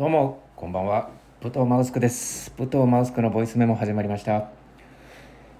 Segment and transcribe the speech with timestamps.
[0.00, 1.10] どうもこんばんは。
[1.42, 2.54] 武藤マウスクです。
[2.56, 4.48] 武藤マウスクのボイスメモ始まりました。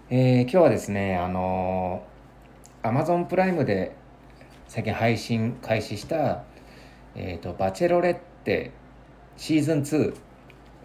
[0.09, 3.95] えー、今日はですねあのー、Amazon プライムで
[4.67, 6.45] 最近配信開始した
[7.15, 8.71] えっ、ー、とバチェロレッテ
[9.37, 10.17] シーズン2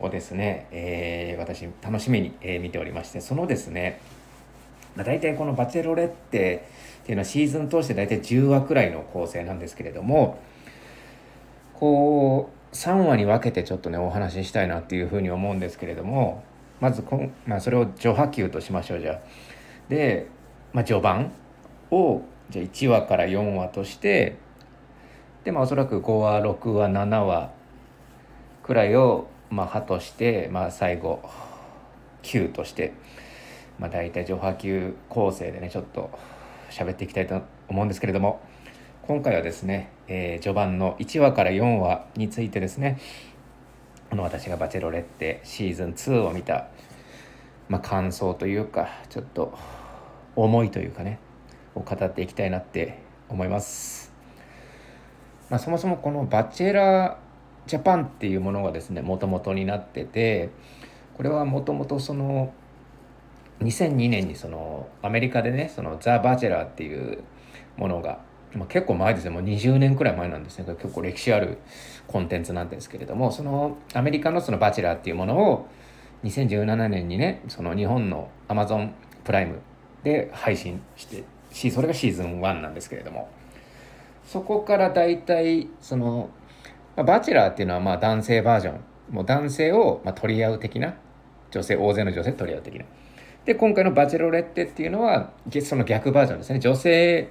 [0.01, 4.01] をですね、えー、私楽しみに、えー、見ておりましてそのですね、
[4.97, 6.67] まあ、大体このバチェロレッテ
[7.03, 10.41] っていうのはシーズン通して大体10話くらいの構成なんですけれども
[11.71, 16.43] こう3話に分けてちょっとねお話ししたいなっていうふうに思うんですけれども
[16.81, 19.19] まずこ、まあ、それを序波球としましょうじゃあ。
[19.87, 20.27] で、
[20.73, 21.31] まあ、序盤
[21.89, 24.35] をじゃあ1話から4話として
[25.45, 27.51] でまあおそらく5話6話7話
[28.61, 31.21] くらいをまあ派として、まあ、最後
[32.23, 32.93] 9として、
[33.79, 36.09] まあ、大体序波球構成でねちょっと
[36.69, 38.41] 喋っていきたいと思うんですけれども。
[39.07, 42.99] 今回はですね、えー、序盤の1話から4話についてですね
[44.09, 46.67] この私が「バチェロレッテ」シーズン2を見た、
[47.69, 49.57] まあ、感想というかちょっと
[50.35, 51.19] 思いというかね
[51.73, 54.13] を語っていきたいなって思います。
[55.49, 57.15] まあ、そもそもこの「バチェラー
[57.67, 60.49] ジャパン」っていうものがですねもともとになってて
[61.17, 62.51] これはもともとその
[63.61, 67.23] 2002年にそのアメリカでねそのザ・バチェラーっていう
[67.77, 68.19] ものが
[68.55, 69.29] まあ、結構前ですね。
[69.31, 70.65] もう20年くらい前なんですね。
[70.65, 71.57] 結構歴史ある
[72.07, 75.67] コンテンツなんですけれどもそのアメリカのそのバチェラーっていうものを
[76.23, 78.93] 2017年にねその日本のアマゾン
[79.23, 79.59] プライム
[80.03, 83.29] で配信してしそれがシーズン1なんですけれども
[84.25, 86.29] そこから大体その、
[86.95, 88.79] まあ、バチェラーっていうのはまあ男性バージョン。
[89.11, 90.95] もう男性をま取り合う的な
[91.51, 92.85] 女性大勢の女性取り合う的な。
[93.45, 95.31] で今回のバチェロレッテっていうのは
[95.61, 96.59] その逆バージョンですね。
[96.59, 97.29] 女性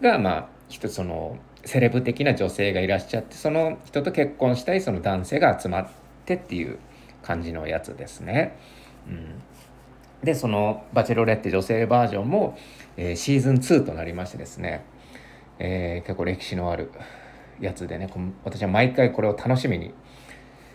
[0.00, 5.88] がまあ一つそのセレブ的な女性がいらっしゃってその人と結婚したいその男性が集まっ
[6.24, 6.78] てっていう
[7.22, 8.56] 感じのやつですね。
[9.08, 9.42] うん、
[10.22, 12.56] でその「バチェロレッテ女性バージョンも」
[12.96, 14.84] えー、シーズン2となりましてですね、
[15.58, 16.90] えー、結構歴史のある
[17.60, 18.08] やつでね
[18.44, 19.92] 私は毎回これを楽しみに、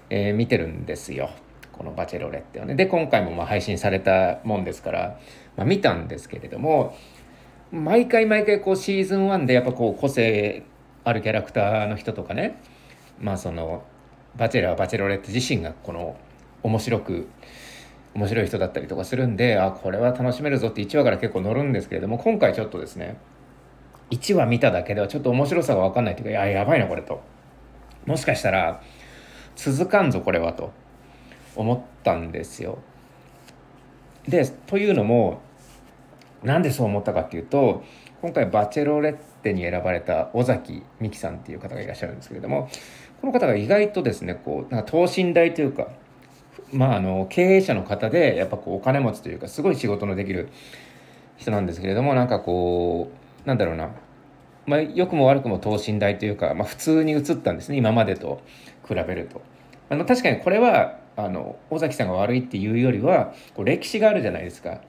[0.10, 1.30] えー、見てるんですよ。
[1.72, 2.76] この「バチェロレッテ」をね。
[2.76, 5.20] で今回もまあ配信されたもんですから、
[5.56, 6.96] まあ、見たんですけれども
[7.72, 10.64] 毎回毎回こうシーズン1でやっぱこう個性
[11.06, 12.62] あるキャラクターの人とかね
[13.20, 13.84] まあその
[14.36, 16.18] バチェラーバチェロレット自身がこの
[16.64, 17.28] 面白く
[18.14, 23.18] 面白い人だったりとかするんであこれは楽しめるぞって1話から結構乗るんですけれども今回ちょっとですね
[24.10, 27.22] 1話見ただけではちょっと面白さが分かんないというかいややばいなこれと
[28.06, 28.82] もしかしたら
[29.56, 30.74] 続かんぞこれはと
[31.56, 32.80] 思ったんですよ。
[34.28, 35.42] でというのも
[36.44, 37.84] なんでそう思ったかっていうと
[38.22, 42.70] 今回バチェロレッテに選ばれた尾崎美紀さんっていう方がいらっしゃるんですけれども
[43.20, 45.90] この方が意外とですねこうなんか等身大というか
[46.72, 50.50] まああの経営者の方でやっぱこうお金持ちというかすごい仕事のできる
[51.38, 53.12] 人なんですけれどもなんかこ
[53.46, 53.90] うなんだろうな
[54.66, 58.42] まあ、良くも悪くも等身大というか、まあ、普通に映ったんですね今までと
[58.88, 59.42] 比べると。
[59.90, 64.80] あの確かにこれはあの尾崎さんが悪いっていうよりはこう歴史があるじゃないですか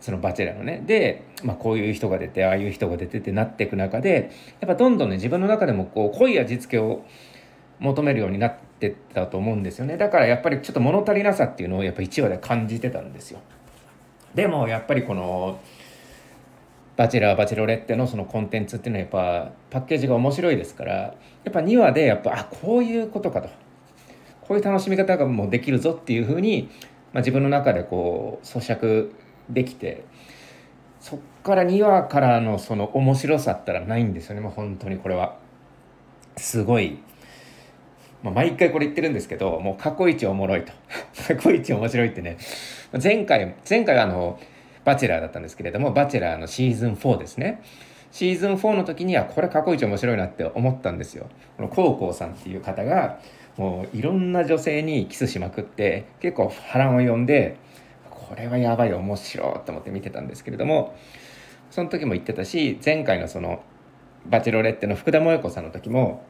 [0.00, 0.82] そのバチェラーのね。
[0.86, 4.30] で、まあ、こういう人が出てああいう人が出てってなっていく中で
[4.60, 7.04] やっぱどんどんね自分の中でもこう濃い味付けを
[7.78, 9.96] 求めるようになってったと思うんですよね。
[9.96, 13.40] だからやっぱりちょっと物足りなさっていうのをやっぱ1話で感じてたんですよ。
[14.34, 15.58] でもやっぱりこの
[16.96, 21.14] バチェラーバチェロレッテのそのコンテンツっていうのはやっぱパッケージが面白いですからや
[21.48, 23.48] っぱ2話でやっぱあこういうことかと。
[24.42, 26.68] こういう楽しみ方がもうできるぞっていうふうに、
[27.12, 29.12] まあ、自分の中でこう咀嚼
[29.50, 30.04] できて
[31.00, 35.36] そっから2話からのその面白さったらないんですよねもう本当にこれは。
[36.36, 36.98] すごい、
[38.22, 40.72] まあ、毎回これ言ってるんですけどもう過去一おもろいと。
[41.26, 42.36] 過去一面白いってね。
[43.02, 44.38] 前回前回はあの
[44.84, 47.62] バチェラーだったんですけれどもバチェラーのシーズン4ですね。
[48.12, 51.26] シーズン4の時にはこれ過去一面白いなって思ったんですよ。
[51.56, 53.18] このコウコウさんっていう方が
[53.56, 57.56] もういろんな女性にキスしまくって結構波乱を呼んで
[58.30, 60.96] これはやばい面白いと思って見てたんですけれども
[61.72, 63.64] その時も言ってたし前回のその
[64.24, 66.24] バチェロレッテの福田萌子さんの時も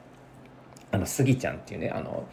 [0.92, 2.26] あのスギちゃんっていうねあの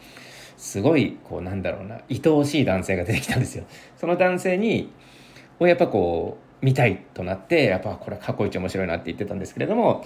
[0.56, 3.64] すごいこうなんだろうな愛おしい男性が出てきたんですよ。
[3.98, 4.90] その男性に
[5.60, 10.04] をやっぱこう見たいとなってやっぱこれ過去一面白いなって言ってたんですけれども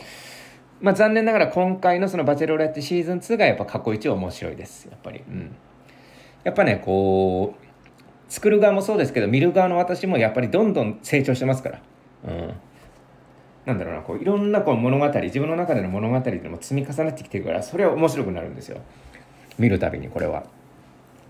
[0.81, 5.21] まあ残念ながら今回のそのバチェロレッテシーズン2がやっぱ過去一面白いですやっぱり。
[5.21, 5.55] うん、
[6.43, 7.62] やっぱねこう
[8.33, 11.81] 作る側もそうですけど見る側の私もやっぱりどんどん成長してますから。
[12.25, 12.55] うん
[13.67, 18.81] なんだろうなこういろんなこう物語自分の中での物語でも積み重なってきてるからそれは面白くなるんですよ。
[19.57, 20.45] 見るたびにこれは、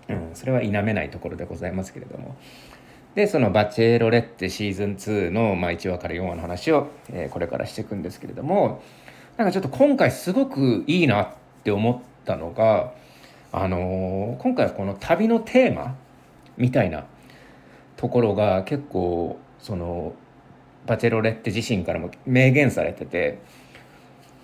[0.08, 2.36] うん、それは否めないところでございますけれども
[3.14, 8.80] でその「バチェロレッテ」シーズン2の、まあ、1話から4話の話を、えー、これからしていくんですけれども
[9.36, 11.28] なんかちょっと今回すごくいいなっ
[11.64, 12.92] て思ったのが
[13.50, 15.96] あのー、今回はこの旅のテーマ
[16.62, 17.06] みたいな
[17.96, 20.14] ところが結構その
[20.86, 23.40] バチェロレッテ自身からも明言されてて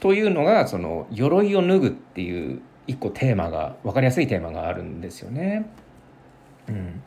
[0.00, 5.70] というのがその鎧を脱ぐっていう一個テーマが分かりやすいテーマがあるんですよね。
[6.68, 7.02] うん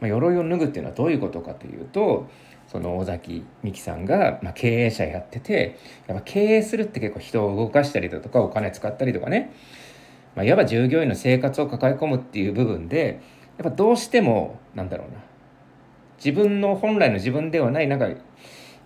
[0.00, 2.28] まあ、鎧を脱ぐっていうのはどういうことかというと
[2.66, 5.78] その尾崎美紀さんが、まあ、経営者やってて
[6.08, 9.54] やっぱ経営するって結構人を動かしたりだとかお金使ったりとかね、
[10.34, 13.20] まあ、いわば従業員の生活を抱え込むっていう部分で
[13.58, 15.18] やっぱどうしてもなんだろうな。
[16.18, 18.08] 自分の本来の自分ではないなんか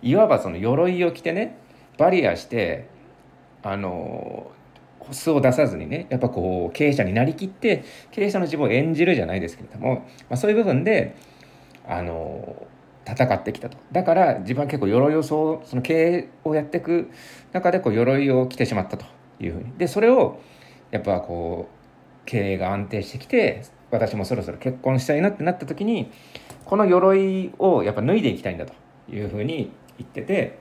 [0.01, 1.57] いわばその鎧を着てね
[1.97, 2.89] バリアして
[3.63, 4.51] あの
[5.11, 11.15] 素を出さずにねやっぱこう経営者になりきって経営者の自分を演じるじゃないですけれども、まあ、そういう部分で
[11.87, 12.67] あの
[13.05, 13.77] 戦ってきたと。
[13.91, 17.09] だから自分は結構鎧をそうその経営をやっていく
[17.51, 19.05] 中でこう鎧を着てしまったと
[19.39, 19.73] いうふうに。
[19.77, 20.39] でそれを
[20.91, 26.11] やっぱこう経営が安定してきて私もそろそろ結婚したいなってなった時に
[26.65, 28.73] この鎧をやっぱ脱いでいきたいんだと
[29.11, 30.59] いうふうに言ってて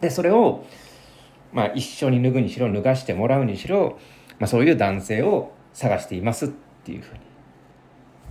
[0.00, 0.64] でそれを
[1.54, 3.98] まあ、一緒に脱ぐにしろ脱がしてもらうにしろ、
[4.40, 6.48] まあ、そういう男性を探していますっ
[6.84, 7.20] ていうふうに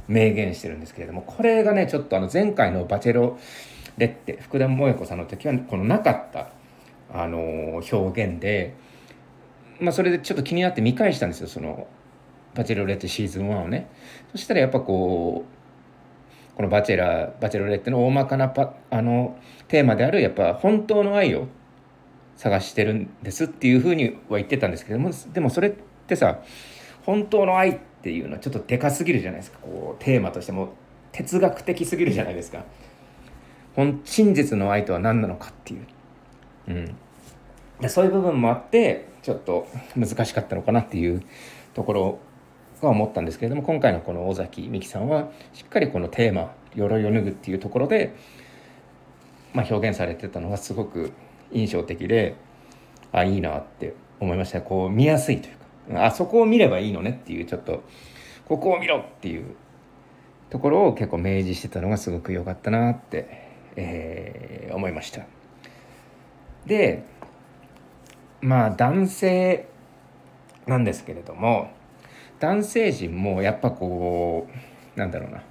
[0.10, 3.40] 明言してるんですけれどもこれがねちょっとあの前回の「バチェロ
[3.98, 6.50] レッテ」福田萌子さんの時はこのなかった
[7.14, 8.74] あの表現で、
[9.80, 11.88] まあ、それでちょっと気になって見返したんですよその
[12.56, 13.88] 「バチェロレッテ」シーズン1をね。
[14.32, 21.48] そしたらやっぱこうこのバチェラー、バチェロレッテの大まかなパあのテーマであるやっぱ本当の愛を
[22.36, 25.72] 探してるんですっていうふうには言ってたんですけどもでもそれっ
[26.08, 26.42] てさ
[27.06, 29.60] 本当の愛っていうのはちょっとでかすぎるじゃないですか。
[29.60, 30.74] こうテーマとしても
[31.12, 32.64] 哲学的すぎるじゃないですか。
[33.76, 35.88] 本真実の愛とは何なのかっていう、
[36.68, 41.24] うん、そういう部分もあってちょっと難しかったのかなっていう
[41.74, 42.20] ところ
[42.84, 48.14] が思ったんですけれども今回のこの尾崎美紀さんはしっかりこのテーマ「鎧を脱ぐ」っていうところで、
[49.54, 51.12] まあ、表現されてたのがすごく
[51.52, 52.36] 印象的で
[53.12, 54.62] あいいなって思いました。
[54.62, 55.52] こう見やすいとい
[55.90, 57.84] うかあそこを見ればいいのねっていうちょっと
[58.48, 59.56] ここを見ろっていう
[60.50, 63.28] ところを結構明示してたのがすごく良かったなって、
[63.76, 65.26] えー、思いました。
[66.66, 67.04] で
[68.42, 69.68] まあ男性
[70.68, 71.72] なんですけれども
[72.44, 74.50] 男性陣もやっぱこ
[74.98, 75.44] うなんだろうな。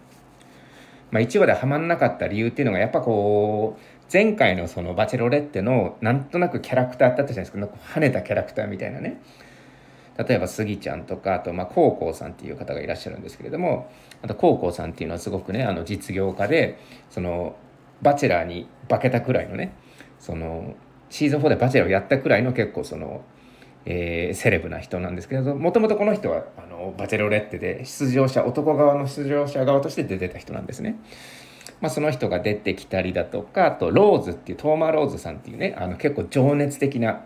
[1.11, 7.79] まあ1話ではまんなかった理由っていうのがやっぱこう前回のそのバチェロレッテのなんとなくキャラクターってあったじゃないですか。
[7.95, 9.23] 跳ねたキャラクターみたいなね。
[10.19, 13.91] 例えばスギちゃんとかあとまあコウコウさんっていう方がいらっしゃるんですけれども
[14.21, 16.79] あとコウコウさんっていうのはすごくねあの実業家で
[17.09, 17.57] その
[18.03, 19.73] バチェラーに化けたくらいのね
[20.19, 20.75] その
[21.09, 23.23] シーズン4でバチェラーをやったくらいの結構その、
[23.85, 31.01] えー、セレブな人なんですけどもともとこの人はあのバチェロレッテで出場者男側の出場者側として出てた人なんですね。
[31.81, 37.23] まあ、その人が出てきたりだとかあとローズっていうトーマ・ローズさんっていうねあの結構情熱的な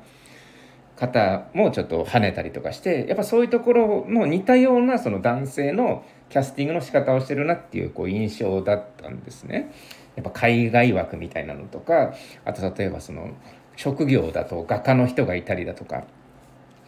[0.97, 9.73] 方もちょっと跳ねたりとかしてやっぱそういうところの似たようなその男性のキャスティングの仕方をしてるなっていうこう印象だったんですね。
[10.17, 12.15] やっぱ海外枠みたいなのとか
[12.47, 13.33] あと例えばその
[13.77, 16.05] 職業だと画家の人がいたりだとか、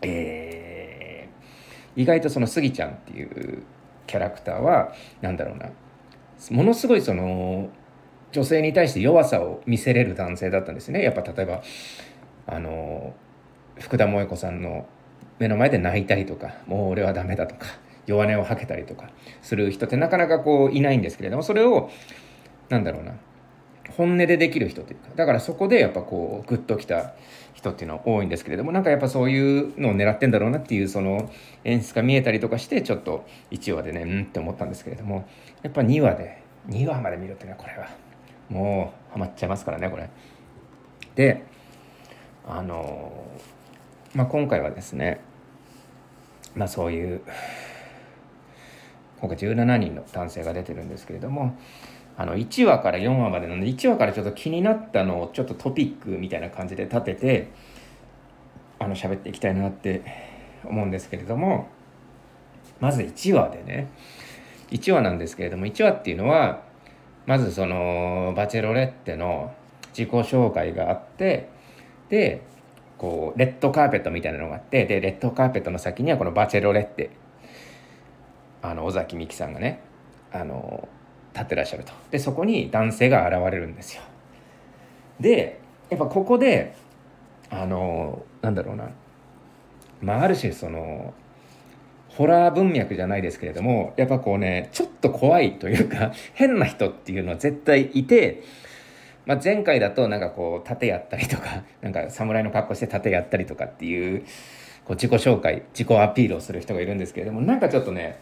[0.02, 3.62] えー、意外とそのスギちゃんっていう
[4.07, 5.71] キャラクターは何だろうな。
[6.50, 7.69] ものすごいその
[8.31, 11.02] 女性に対して弱さを見せれる男性だったんですね。
[11.02, 11.62] やっぱ例えば
[12.47, 13.14] あの
[13.78, 14.87] 福田萌子さんの
[15.38, 17.67] 目の前で泣いたりとかもう俺はダメだとか
[18.07, 19.11] 弱音を吐けたりとか
[19.43, 21.90] する人ってなかなかこういないんですけれどもそれを
[22.69, 23.12] なんだろうな
[23.97, 27.14] 本音でできる人というかだからそこでやっぱこうグッときた
[27.59, 31.29] 人っていうのは多いんですけれどもなんかやっぱそういうのを狙ってんだろうなっていうその
[31.65, 35.29] 演出が見えたりとかしてちょっと1話でねうんって思ったんですけれども
[35.62, 37.88] やっぱ2話で2話まで見るってねこれは
[38.49, 40.09] もうハマっちゃいますからねこれ。
[41.17, 41.43] で
[42.47, 43.12] あの
[44.15, 45.21] まあ今回はですね
[46.55, 47.23] まあそういう
[49.20, 51.56] 今回17人の男性が出てるんですけれども
[52.16, 57.50] あの1話から4話までなので1話からちょっと気になったのをちょっとトピックみたいな感じで立てて
[58.78, 60.02] あの喋っていきたいなって
[60.64, 61.68] 思うんですけれども
[62.80, 63.90] まず1話でね
[64.70, 66.62] 1話なんですけれども1話っていうのは
[67.26, 69.54] まずそのバチェロレッテの
[69.90, 71.48] 自己紹介があって
[72.08, 72.42] で
[72.96, 77.10] こうレッドカーペットみたいなのがあってでレッドカーペットの先にはこのバチェロレッテ
[78.62, 79.81] あの尾崎美紀さんがね
[80.33, 80.88] あの
[81.33, 81.93] 立ってらっしゃると。
[82.11, 84.03] でそこに男性が現れるんですよ。
[85.21, 85.61] で
[85.91, 86.75] やっぱここで
[87.50, 88.88] あのなんだろうな。
[90.00, 91.15] まあある種その
[92.19, 98.43] ホラー文脈じゃないですけれどもやっぱこうねちょっと怖いというか 変な人っていうのは絶対いて、
[99.25, 104.23] まあ、前回だとなんかこう盾やったりとか なんか侍の格好して盾やったりとかっていう
[104.85, 108.19] こう自己紹介自己アピールをする人がいるんですけれどもなんかちょっとね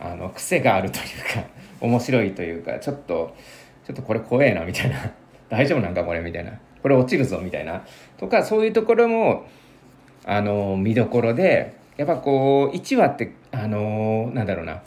[0.00, 1.04] あの癖があるという
[1.42, 1.48] か
[1.80, 3.36] 面白いというかちょっと
[3.86, 4.96] ちょっとこれ怖えなみたいな。
[5.48, 6.52] 大丈夫なんかこれみたいな。
[6.82, 7.84] これ落ちるぞみたいな。
[8.16, 9.46] とかそういうところも
[10.24, 14.82] あの見どころでやっぱこう1話ってあのなんだろうな。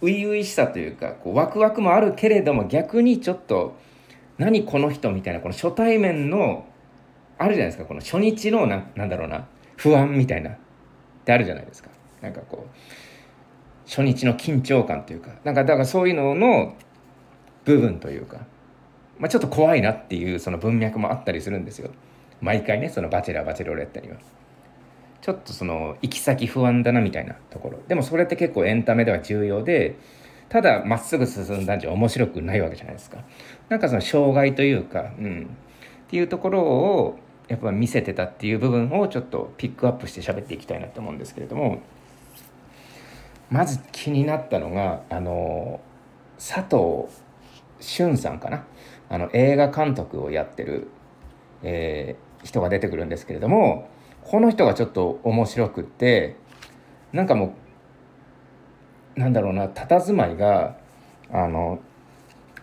[0.00, 3.76] 初々しさというかこうワクワクもあるけれども逆にちょっと
[4.38, 6.66] 何この人みたいなこの初対面の
[7.38, 7.84] あるじゃないですか。
[7.84, 9.46] この初日のななんだろうな。
[9.76, 10.50] 不安みたいな。
[10.50, 10.56] っ
[11.24, 11.90] てあるじゃないですか。
[12.20, 13.03] なんかこう
[13.86, 16.74] 初日の緊張感というかなんかだからそういうのの
[17.64, 18.38] 部分というか、
[19.18, 21.90] まあ、ちょっと怖いなっていうその文脈もあったりするんですよ。
[22.40, 24.16] 毎回ねそのバチェラーバチェロレッテには。
[25.20, 27.78] ちょっとその行き先不安だなみたいなところ。
[27.88, 29.96] でもそれって結構エンタメでは重要で
[30.50, 33.18] ただまっすぐ進んだんじゃ面白くないわけじゃないですか。
[33.70, 35.48] なんかその障害というか、うん、
[36.06, 41.80] っていうところをやっぱ見せてたっていう部分をちょっとピックアップして喋っていきたいなと思うんですけれども
[43.54, 45.80] まず気になったのがあの
[46.38, 47.08] 佐藤
[47.78, 48.64] 俊さんかな
[49.08, 50.88] あの映画監督をやってる、
[51.62, 53.88] えー、人が出てくるんですけれども
[54.22, 56.34] この人がちょっと面白くって
[57.12, 57.54] なんかも
[59.16, 60.76] うなんだろうな佇まいが
[61.32, 61.78] あの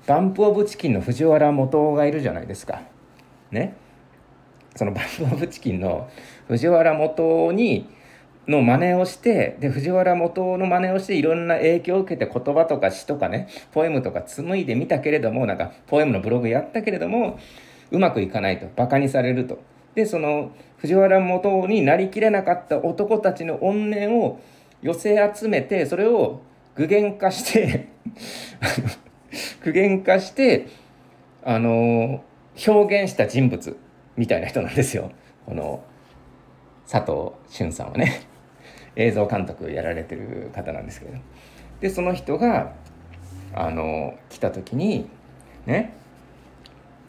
[0.07, 2.81] バンプ・オブ・チキンの藤原元がいるじゃないですか。
[3.49, 3.77] ね。
[4.75, 6.09] そのバンプ・オブ・チキンの
[6.49, 7.87] 藤原元に
[8.47, 17.39] の真似をしてで藤原元の真似をしていろんな影響を受けて言葉とか詩とかねポエムとか紡いでみたけれどもなんかポエムのブログやったけれども
[17.91, 19.59] うまくいかないとバカにされると。
[19.93, 24.39] でその藤原元になりきれなかった男たちの怨念を
[24.81, 26.39] 寄せ集めてそれを
[26.75, 27.89] 具現化して
[29.61, 30.67] 具現化して
[31.43, 32.23] あの
[32.67, 33.77] 表現した人物
[34.15, 35.11] みたいな人なんですよ。
[35.45, 35.83] この
[36.89, 38.30] 佐藤俊さんはね。
[38.95, 41.13] 映像監督やられてる方なんですけど。
[41.79, 42.73] でその人が
[43.53, 45.09] あの来た時に
[45.65, 45.93] ね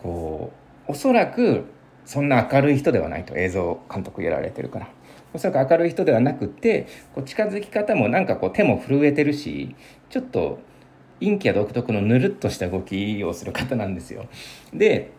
[0.03, 0.51] こ
[0.89, 1.67] うおそらく
[2.05, 4.89] そんな明るい人ではないと映像監督やられてるから。
[5.35, 9.75] おそらく明るい人ではなくてこう近づき方もなんかこう手も震えてるし
[10.11, 10.59] ちょっと
[11.21, 14.27] 陰キャ独特のぬるっとした動きをする方なんですよ。
[14.75, 15.12] で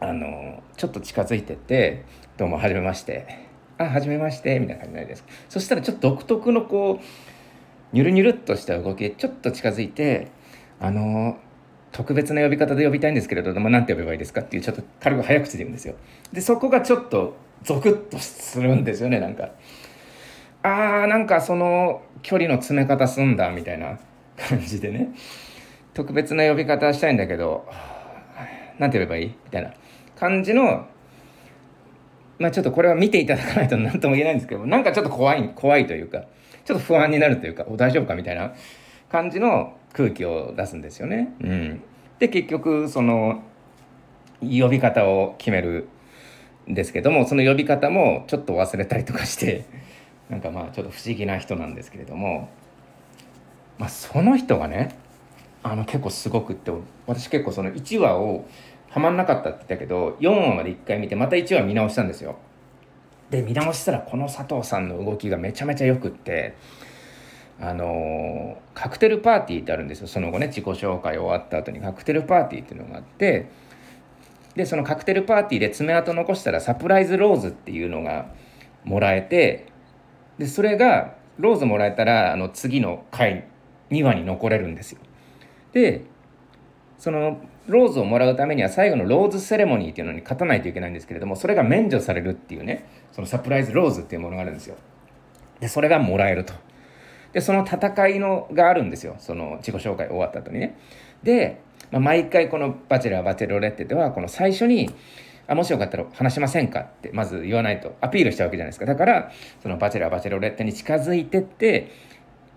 [0.00, 2.04] あのちょっと近づいてって
[2.36, 3.26] 「どうもはじめまして」
[3.84, 5.24] 「あはじめまして」みたいな感じないです。
[5.48, 7.04] そしたらちょっと独特のこう
[7.94, 10.28] ニュルニュルっとした動きでちょっと近づいて
[10.80, 11.36] あの
[11.92, 15.94] 特別な呼び方で呼びたいんですけれども何て呼べばいいですかっていうちょっと軽く早口で言うんですよ。
[16.32, 19.50] でそこがちょっとゾクッとするんですよねなんか。
[20.62, 23.98] あーなんかその距離の詰め方すんだみたいな
[24.48, 25.08] 感じでね。
[25.92, 27.68] 特別な呼び方したいんだけど
[28.78, 29.26] 何て呼べばいい？
[29.26, 29.74] みたいな
[30.18, 30.86] 感じの
[32.38, 36.24] まあちょっとこれは見ていただかないと何とも言えないんですけどなんかちょっと怖い怖いというか
[36.64, 38.54] ちょっと不安になるというかお大丈夫かみたいな
[39.10, 41.34] 感じの空気を出すんですよね。
[41.40, 41.82] うん、
[42.18, 43.42] で結局その
[44.40, 45.88] 呼び方を決める
[46.68, 49.64] んですけどもその呼び方もちょっと忘れたりとかして
[50.30, 52.48] なんかまあちょっと不思議な人なんですけれども、
[53.78, 54.96] まあ、その人がね
[55.62, 56.72] あの結構すごくって
[57.06, 58.46] 私結構その1話を
[58.92, 62.36] はまんなかったって言ったけど4話まで1回見てまた1話見直したんですよ。
[63.30, 66.54] で見直したらこの佐藤さんの動きがめちゃめちゃよくって
[67.58, 73.48] あのカクテルパーティーってあるんですよその後ね自己紹介終わった後にカクテルパーティーっていうのがあって
[74.54, 78.26] でそのカクテルパーティーで爪痕残したらサプライズローズっていうのが
[78.84, 79.68] もらえて
[80.36, 83.48] でそれがローズもらえたらあの次の回
[83.90, 84.98] 2話に残れるんですよ。
[85.72, 86.04] で
[86.98, 94.76] そのローズをもらうためには最後のローズセレモニーっていうのに勝たないといけないんですけれどもそれが免除されるっていうねそのサプライズローズっていうものがあるんですよ。
[95.60, 96.54] でそれがもらえると。
[97.32, 100.76] でその戦いのがあるんですよその自己紹介終わった後にね
[101.22, 104.90] で、まあ、毎回この「バチェラーバチェロレッテ」ではこの最初に
[105.46, 111.88] あもしよかったら話しませんかってまず言わないとアピールしちゃうわけじゃないですかだからその「バチェラーバチェロレッテ」に近づいてって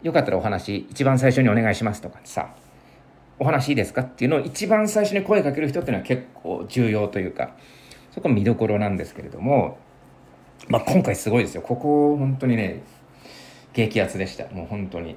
[0.03, 2.53] よかったらお話一番最初にお願いしますとかさ
[3.38, 4.01] お話いいですか？
[4.01, 7.56] っていうのを一番最初に声かける人っていうのは結構重要というか
[8.12, 9.77] そこ見どころなんですけれども
[10.70, 11.62] まあ今回すごいですよ。
[11.62, 12.82] ここ本当にね
[13.74, 14.48] 激アツでした。
[14.48, 15.15] もう本当に。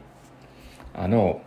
[0.95, 1.41] あの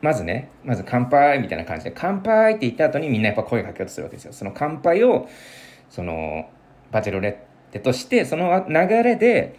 [0.00, 4.32] まずねまず乾杯みたいな感じで乾杯って言った後にみんなやっぱ声かけようとするわけですよ。
[4.32, 5.28] その乾杯を
[5.90, 6.48] その
[6.92, 9.58] バチェロレッテとしてその流れで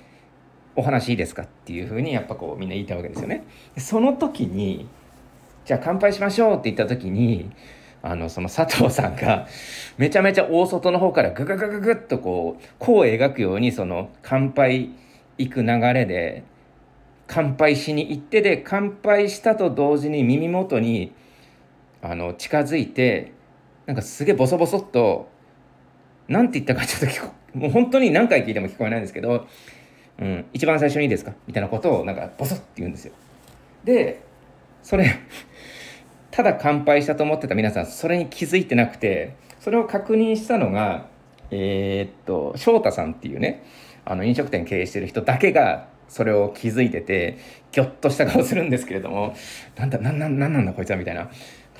[0.76, 1.44] お話いいですか？
[1.44, 3.44] っていうふうにやっぱこうみんな言いたいわけですよね。
[3.78, 4.88] その時に
[5.68, 7.52] じゃあ乾杯しましょうって言った時に
[8.02, 9.48] あのその佐藤さんが
[9.98, 14.92] めちゃめちゃ大外の方からグググググッとこう弧を描くようにその乾杯
[15.38, 16.46] 行く流れで
[17.28, 21.12] 乾杯しに行ってで乾杯したと同時に耳元に
[22.02, 23.34] あの近づいて
[23.88, 25.28] なんかすげえボソボソっと
[26.30, 29.46] 何て言ったかちょっと聞こもう本当に何回聞いても聞こえないんですけど、
[30.18, 33.14] うん、一番最初にいいですかみたいなことをなんかボソって言うんですよ。
[33.84, 34.27] で
[34.88, 35.20] それ
[36.32, 41.08] ただ乾杯したと思ってた皆さんそれに気づいてなくてそれを確認したのが
[41.52, 43.66] えー、っと翔太さんっていうね
[44.06, 47.38] あの飲食店経営してる人だけがそれを気づいてて
[47.74, 49.36] ギョッとした顔するんですけれども
[49.76, 51.30] なんだなんなんなんなんだこいつはみたいな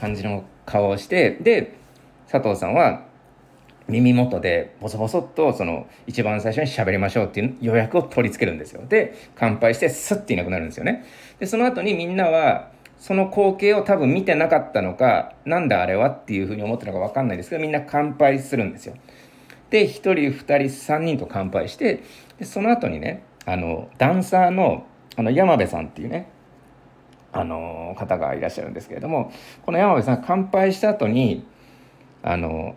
[0.02, 1.78] 感じの顔をしてで
[2.30, 3.06] 佐藤さんは
[3.88, 8.84] 耳元でボソボソっとその一番最初に喋りましょうっていう予約を取り付けるんですよ。
[8.86, 11.06] で乾杯してスッていなくなるんですよね。
[11.40, 18.96] でその後にみんなはその光景を多分見てなかったのかなんだあれはっていうふうに思ってるのか分かんないですけどみんな乾杯するんですよ
[19.70, 22.04] で1人2人3人と乾杯して
[22.40, 24.86] でその後にねあのダンサーの
[25.16, 26.30] あの山部さんっていうね
[27.32, 29.32] あの方がいらっしゃるんですけれども
[29.66, 31.46] この山部さん乾杯した後に
[32.24, 32.76] あの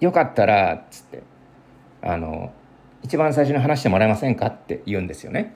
[0.00, 1.22] よかったらつって
[2.02, 2.52] あの
[3.02, 5.54] 一番最初に話してもらえませんかって言うんですよね。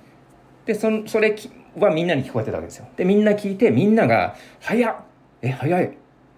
[0.66, 1.36] でそそれ
[1.76, 2.86] はみんなに聞こえてたわけですよ。
[2.96, 4.94] でみんな聞いてみんなが「早っ
[5.42, 5.90] え早い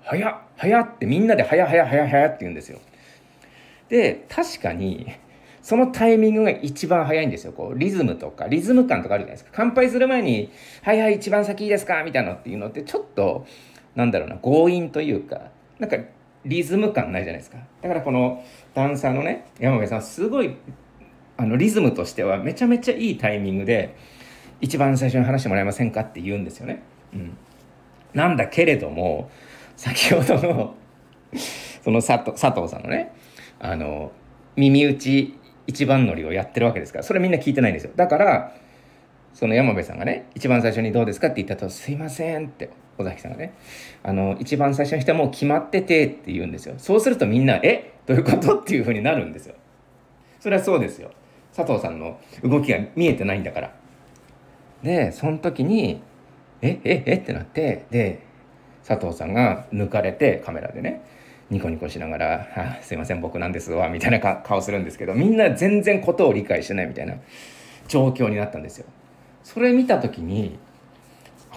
[0.03, 2.79] 早っ早っ」ってみんなで「早早早早」って言うんですよ。
[3.89, 5.13] で確かに
[5.65, 7.53] そのタイミングが一番早いんですよ。
[7.53, 9.51] こう、リズムとか、リズム感とかあるじゃないですか。
[9.55, 10.51] 乾杯する前に、
[10.83, 12.03] はいはい、一番先いいですか？
[12.05, 13.47] みたいなのっていうのって、ちょっと、
[13.95, 15.41] なんだろうな、強引というか、
[15.79, 15.97] なんか、
[16.45, 17.57] リズム感ないじゃないですか。
[17.81, 18.45] だからこの、
[18.75, 20.55] ダンサーのね、山部さん、すごい、
[21.39, 23.95] あの、リズムとしては、めちゃめちゃいいタイミングで、
[24.61, 26.83] 一番最初に話してもらえませんかって言うんですよね。
[27.13, 27.37] うん。
[28.15, 29.31] なんだけれども、
[29.77, 30.75] 先ほどの
[31.83, 33.13] その佐藤佐藤さんのね、
[33.59, 34.13] あの、
[34.57, 38.53] 耳打ち一番乗りをやってるわけですからそれみんな聞いてないんですよだから
[39.33, 43.55] その山部さんがね一番最初に「どうですか?」って言ったと「すいません」って尾崎さんがね
[44.03, 47.95] あの一番最初にしてもう決まっててって言うんですよそうするとみんな「え？
[48.07, 49.55] どういうこと?」っていうふうになるんですよ
[50.39, 51.11] それはそうですよ
[51.57, 53.73] 佐藤さんの動きが見えてないんだから
[54.85, 56.03] でその時に
[56.63, 58.21] 「えええってなってで
[58.87, 61.03] 佐藤さんが抜かれてカメラでね
[61.51, 67.15] ニコニコしながら「あすいません僕なんですわ」みたいな顔するんですけどみんな全然ことを理解してないみたいな
[67.89, 68.87] 状況になったんですよ。
[69.43, 70.59] それ見た時に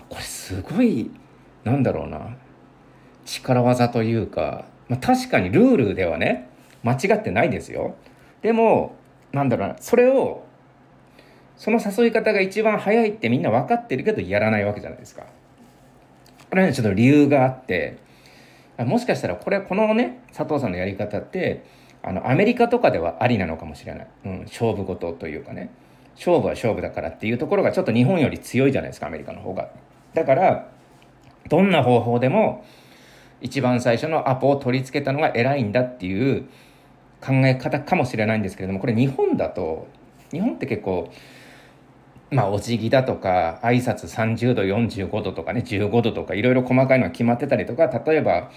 [0.09, 1.11] これすごい
[1.63, 2.37] なんだろうな
[3.25, 6.47] 力技というか、まあ、確かにルールではね
[6.83, 7.95] 間違ってないですよ。
[8.41, 8.95] でも
[9.33, 10.46] なんだろうなそれを
[11.57, 15.23] その誘い方が一番早いってみんな分かってるけどやらないわけじゃないですか。
[16.49, 17.97] これはねちょっと理由があって
[18.77, 21.65] もしかしたらこれこのね佐藤さんのやり方って
[22.03, 25.69] あのアメリカとかではありなのかもしれない、うん、勝負事というかね。
[26.15, 29.69] 勝負は勝負だからっていうところがちょっと日本より強いじゃないですかアメリカの方が。
[30.13, 30.67] だから
[31.47, 32.65] どんな方法でも
[33.41, 36.47] 一番最初のアポを取り付けたのが偉いんだっていう
[37.21, 39.87] 考え方かもしれないんですけれどもこれ日本だと
[40.31, 41.11] 日本って結構
[42.29, 48.51] まあお辞儀だとか挨拶30度45度とかね15度とかいろいろ細かいのが決まってたりとか例えば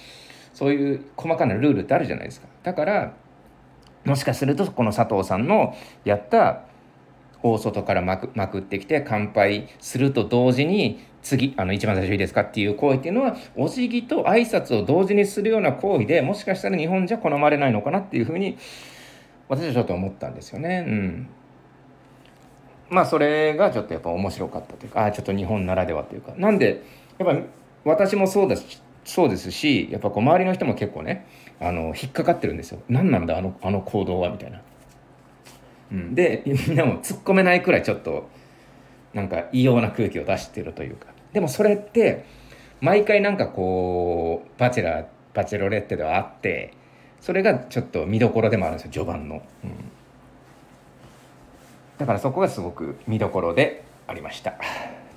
[0.52, 2.48] そういう細かなルールってあるじゃないですか。
[2.62, 3.12] だから
[4.04, 6.62] もしかするとこの佐藤さんのやった
[7.42, 12.40] 大外からまくまくってきて乾杯すると同時に次あの一番最初いいですか？
[12.42, 18.58] っていう行為っていうのはお辞儀と挨拶を同時にするような行為でもしかしたら日本じゃ好まれないのかなっていうふうに
[19.48, 20.84] 私はちょっと思ったんですよね。
[20.86, 21.28] うん。
[22.90, 26.34] まあそれがちょっとやっぱ面白かったというかあちょっと日本ならではというか。
[26.36, 26.82] なんで
[27.18, 27.40] やっぱ
[27.84, 31.26] 私もそうだしそうですしやっぱこう周りの人も結構ね
[31.60, 32.80] あの引っかかってるんですよ。
[32.88, 34.60] 何なんだあのあの行動はみたいな、
[35.92, 38.28] うん、でみんなも突っ込めないくらいちょっと
[39.14, 41.06] なんか異様な空気を出してるというか。
[41.32, 42.24] でもそれって
[42.80, 46.74] 毎回なんかこうバチェラーバチェロレッテではあって
[47.20, 49.36] それがちょっと見どころでもあるんですよ序盤の。
[49.36, 49.70] うん。
[52.00, 54.54] だからそこがすごく見どころでありました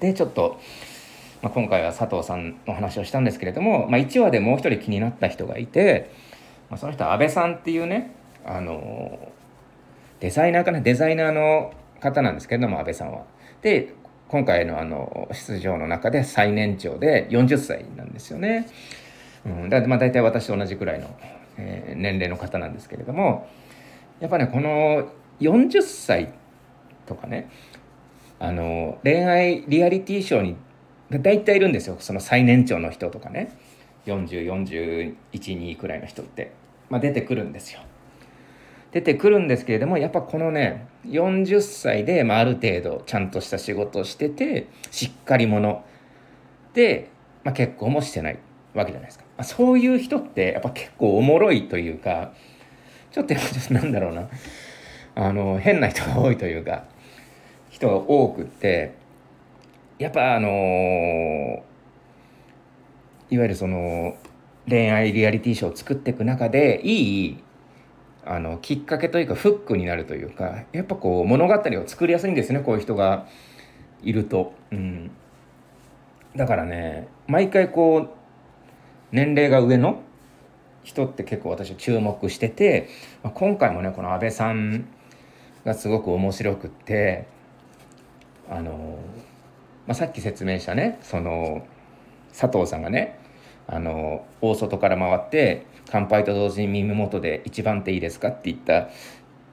[0.01, 0.59] でちょっと、
[1.41, 6.11] まあ、今回は佐藤さんの話をしたんですけれども、まあ、1話でもう一人気になった人がいて、
[6.69, 8.13] まあ、その人は安倍さんっていうね
[8.45, 9.31] あの
[10.19, 13.23] デザイナーかなデザイナーの方なんですけれども安倍さんは。
[13.61, 13.93] で
[14.27, 18.67] 今回のあの出場の中で最年長で40歳なんですよね。
[19.45, 21.15] うん、だまあ大体私と同じくらいの、
[21.57, 23.47] えー、年齢の方なんですけれども
[24.19, 25.07] やっぱねこの
[25.39, 26.42] 40歳って
[27.05, 27.49] とかね。
[28.39, 30.57] あの恋愛リアリティショーに
[31.09, 31.97] 大体いるんですよ。
[31.99, 33.57] その最年長の人とかね。
[34.05, 36.51] 40、41、2くらいの人って、
[36.89, 37.79] まあ、出てくるんですよ。
[38.91, 45.83] 出てくるんですけれどもやっぱこのね40歳で、まあ、ある程度ちゃんとした仕事をしててしっかり者。
[46.73, 47.09] で、
[47.43, 48.39] まあ、結婚もしてない
[48.73, 52.33] わけじゃないですか、まあ、そういう人ってやっぱ結構おもろいというか
[53.11, 54.29] ちょっとやっぱなんだろうな。
[55.15, 56.85] あの変な人が多いというか
[57.83, 58.95] 人が多くって
[59.99, 61.63] やっぱあの、
[63.29, 64.15] いわゆるその
[64.67, 67.43] 恋愛リアリティショーを作っていく中でいい
[68.25, 73.27] あのきっかけというかフックになるというかやっぱこう物語を作りやすいんですねこういう人が
[74.01, 74.53] いると。
[74.71, 75.11] うん、
[76.35, 78.09] だからね毎回こう
[79.11, 80.01] 年齢が上の
[80.83, 82.89] 人って結構私は注目してて、
[83.23, 84.85] ま、今回もねこの安倍さん
[85.65, 87.32] がすごく面白くって
[88.49, 88.97] あの、
[89.87, 91.65] まあ、さっき説明したねその
[92.37, 93.19] 佐藤さんがね
[93.67, 98.89] あの大外から回って乾杯と同時に耳元で「一番手いいですか?」って言った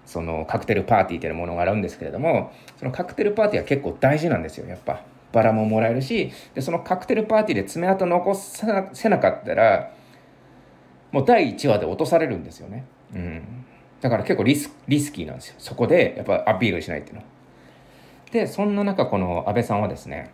[0.07, 5.03] そのカクテルパーティーっていうものがあるんですけれどもそのカクテルパーティーは結構大事なんですよやっぱ。
[5.33, 9.93] バラももらえるしでそのカクテルパーティーで爪痕残せなかったら
[11.13, 13.43] もう第1話で落とされるんですよね、うん、
[14.01, 15.55] だから結構リスリスキーなんですよ。
[15.59, 17.21] そこでやっぱアピールしないっていうの。
[17.21, 17.27] は
[18.33, 20.31] でそんな中この安倍さんはですね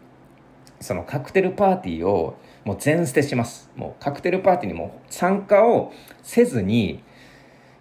[0.80, 3.70] そのカクテルパーティーをもう全捨てします。
[3.76, 7.02] もうカクテルパーティーにも参加をせずに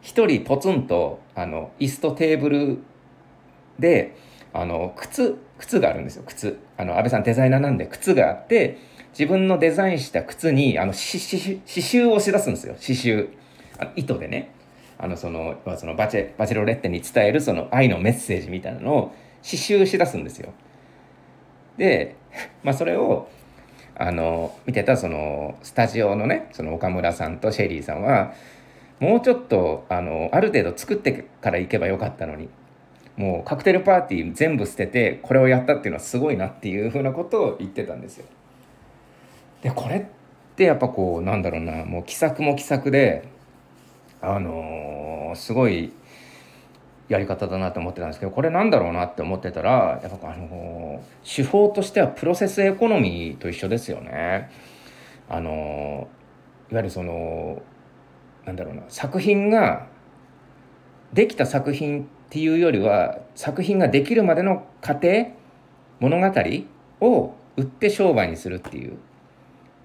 [0.01, 2.77] 一人ポツンとあの椅子とテーブル
[3.79, 4.15] で
[4.53, 6.23] あの靴靴があるんですよ。
[6.25, 6.59] 靴。
[6.77, 8.77] あの安倍さんデザイナーなんで靴があって
[9.17, 12.75] 自分のデザインした靴にあの刺繍をしだすんですよ。
[12.75, 13.29] 刺繍。
[13.77, 14.51] あの糸でね。
[14.97, 20.51] あのそのそのバチェバチェロレッテに伝えるその愛のメッセージみたいなのを刺繍しだすんですよ
[21.77, 22.15] で、
[22.63, 23.27] まあ、それを
[23.97, 28.33] あの見てたそのスタジオのねその岡村さんとシェリーさんは
[28.99, 32.49] もうちょっとあのある程度作ってから行けばよかったのに
[33.15, 38.25] もうカクテルパーティー全部捨ててこれをやったっていうのはすごいなっていうふうなことを言ってたんですよ。
[39.61, 40.05] でこれっ
[40.55, 43.23] てやっぱこうなんだろうなもう気さくも気さくで
[44.21, 45.93] あのー、すごい
[47.07, 54.49] やり方だなと思ってたんですけどこれなんだろうなって思ってたらやっぱあの手法としてはプロセスエコノミーと一緒ですよね。
[55.29, 56.07] あの
[56.71, 57.61] いわゆるその
[58.45, 59.87] なんだろうな作品が
[61.13, 65.27] できた作品っていうよりは作品ができるまでの過程
[65.99, 66.33] 物語
[67.01, 68.97] を売って商売にするっていう、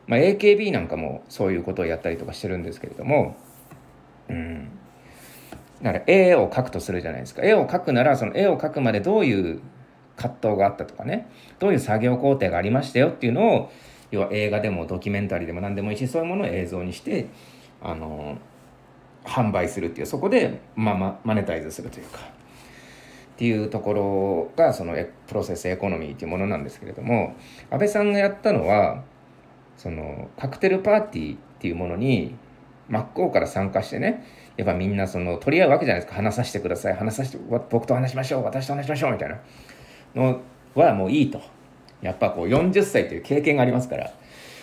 [0.07, 3.37] まあ、AKB なんかもそういうことをやったりとかしてるんですけれども
[4.29, 4.80] うん
[5.83, 7.43] だから絵を描くとするじゃないですか。
[7.43, 9.61] 絵を描くならその絵を描くまでどういう
[10.17, 11.31] 葛藤があったとかね。
[11.59, 13.71] どういう作業工程がありましたよっていうのを
[14.11, 17.29] 要は映画でもドキュメンタリーでも何でもいいしそういうものを映像にして
[17.81, 18.39] あの
[19.25, 22.19] 販売するっていうそこで、まあ、マネタイズするというか。
[22.21, 24.95] っていうところがその
[25.27, 27.35] プロセスエコノミーっていうものなんですけれども
[27.71, 29.03] 安倍さんがやったのは
[29.79, 32.35] そのカクテルパーティーっていうものに
[32.91, 34.27] 真っ向から参加してね
[34.61, 36.17] やっぱみんなその取り合うわけじゃないですか。
[36.17, 36.95] 話させてください。
[36.95, 37.39] 話させて
[37.71, 38.45] 僕と話しましょう。
[38.45, 39.13] 私と話しましょう。
[39.13, 39.39] みたいな
[40.15, 40.43] の
[40.75, 41.41] はもういいと。
[42.03, 44.13] やっぱこう40歳という経験がありますから。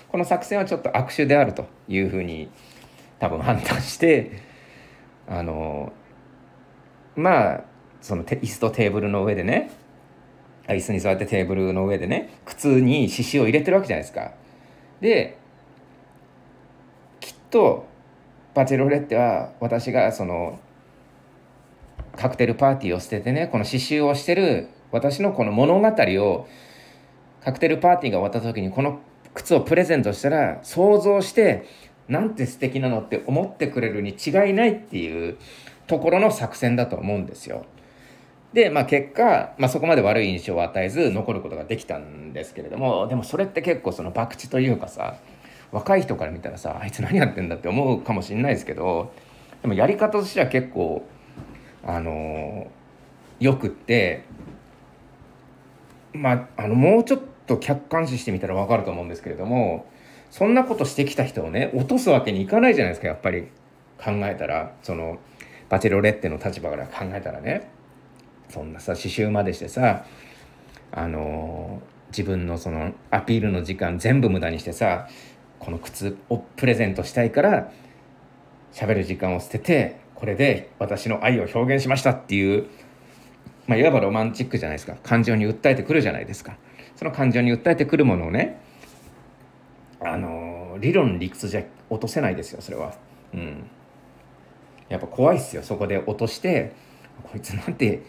[0.09, 2.49] この作戦はちょっと悪手であるというふうに
[3.17, 4.39] 多分判断して
[5.27, 5.91] あの
[7.15, 7.63] まあ
[8.01, 9.71] その椅子とテーブルの上でね
[10.67, 14.31] 椅子に座ってテーブルの上でね靴に刺繍を入れてるわけじゃないですか。
[15.01, 15.37] で
[17.19, 17.87] きっと
[18.57, 20.59] バチェロレッテは私がその
[22.15, 26.47] カクテルパーティーを捨ててねこの刺繍をしてる私のこの物語を
[27.43, 28.99] カクテルパーティーが終わった時にこの
[29.35, 31.67] 靴をプレゼントしたら想像して
[32.07, 35.37] なんて素敵なのって思ってくれるに違いないっていう
[35.85, 37.63] ところの作戦だと思うんですよ。
[38.53, 45.17] で、まあ、結果、まあ、そこまで悪い印象を与えず残ることができたんですけれどもでもそれって結構その博打というかさ
[45.71, 49.13] 若い人から見たらさあいつ何やってんだって思うかもしれないですけど
[49.61, 51.07] でもやり方としては結構
[51.83, 52.67] あの
[53.39, 54.23] よくって
[56.13, 59.85] まああのもうちょっと客観視してみたら分かると思うんですけれども
[60.31, 63.47] そんなことしてきた人をね落とすわけにいかないじゃないですかやっぱり。
[63.97, 65.19] 考えたらその
[65.69, 67.69] バチェロレッテの立場から考えたらね。
[68.49, 70.05] そんなさ刺繍までしてさ
[70.93, 75.09] あの自分のそのアピールの時間全部無駄にしてさ
[75.59, 77.71] この靴をプレゼントしたいから
[78.73, 82.67] 喋る時間を捨ててこれで私の愛を表現しましたっていう、
[83.67, 84.95] まあ、いわばロマンチックじゃないですか。
[85.03, 86.57] 感情に訴えてくるじゃないですか。
[86.95, 88.59] その感情に訴えてくるものをね
[89.99, 92.93] あの理論理屈じゃ落とせないですよそれは。
[93.33, 93.63] うん。
[94.89, 96.73] やっぱ怖いっすよそこで落として
[97.23, 98.03] こいつなんて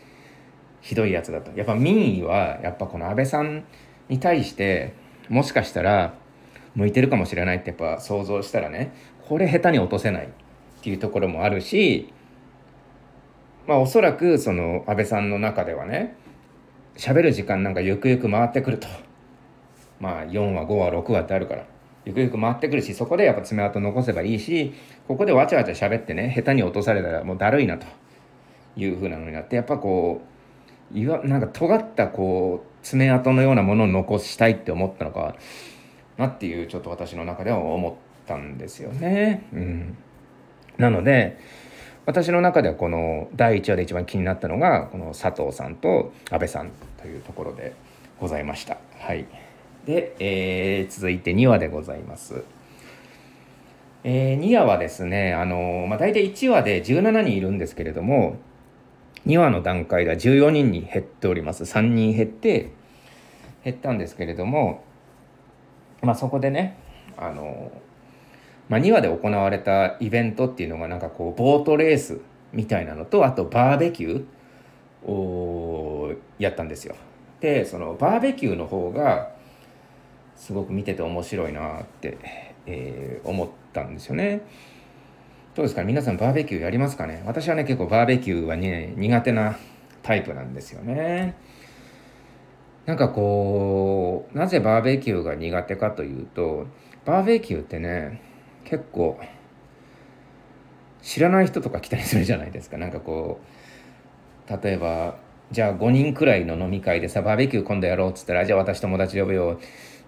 [0.81, 1.51] ひどいやつだと。
[1.57, 3.65] やっぱ民意はやっぱこの安倍さん
[4.09, 4.95] に対して
[5.29, 6.15] もしかしたら
[6.79, 8.93] 向いてるかもしれないってやっぱ想像したらね
[9.29, 10.29] これ下手に落とせないっ
[10.83, 12.13] ていうところもあるし
[13.67, 16.17] まあおそらくその安倍さんの中ではね
[16.97, 18.89] 喋る時間なんかゆくゆく回ってくると。
[20.01, 21.67] まあ4話5話6話ってあるから
[22.05, 24.73] ゆくゆく回ってくるしそこでやっぱ爪痕残せばいいし
[25.09, 27.87] ここでわちゃわちゃ喋ってね下手に落とされたらもうだるいなと。
[28.79, 30.23] いうふうなのになってやっぱこ
[30.95, 35.35] ういわなんか尖ったこう爪痕のようなものを残したいって思ったのか
[36.19, 37.95] なっていうちょっと私の中では思っ
[38.27, 39.47] たんですよね。
[39.53, 39.97] うん、
[40.77, 41.39] なので
[42.05, 47.75] 私の中ではこの第1話で一番気になったのがこの佐藤さんと安倍さんというところで
[48.21, 48.77] ございました。
[48.99, 49.27] はい
[49.89, 52.45] で、えー、続いて2話でございます。
[54.05, 58.37] えー、2話はですね、あのまあ、大体1話で17人いるんですけれども、
[59.27, 61.65] 2話の段階では14人に減っております。
[61.65, 62.71] 3人減って、
[63.65, 64.85] 減ったんですけれども、
[66.03, 66.77] まあ、そこでね、
[67.17, 67.73] あの
[68.69, 72.21] まあ、2話で行われたイベントっていうのがなんかこうボートレース
[72.53, 76.95] みたいなのとあとバーベキューをやったんですよ。
[77.41, 79.31] でそのバーベキューの方が
[80.37, 82.19] すごく見てて面白いなって、
[82.67, 84.43] えー、思ったんですよね。
[85.55, 85.83] どうですか？
[85.83, 87.23] 皆さんバーベキューやりますかね？
[87.27, 89.57] 私はね結構バーベキューはね苦手な
[90.03, 91.37] タイプなんですよね。
[92.89, 96.67] なんかこうなぜバーベキューが苦手かというと
[97.05, 98.23] バーベキューってね
[98.65, 99.21] 結構
[101.03, 102.79] 知らない人とか来たりするじゃないですか。
[102.79, 103.41] なんかこ
[104.49, 105.19] う例えば
[105.51, 109.61] じゃあ5人くらいの飲み会でさバーベキュー今度やろうっつったらじゃあ私友達呼ぶよ。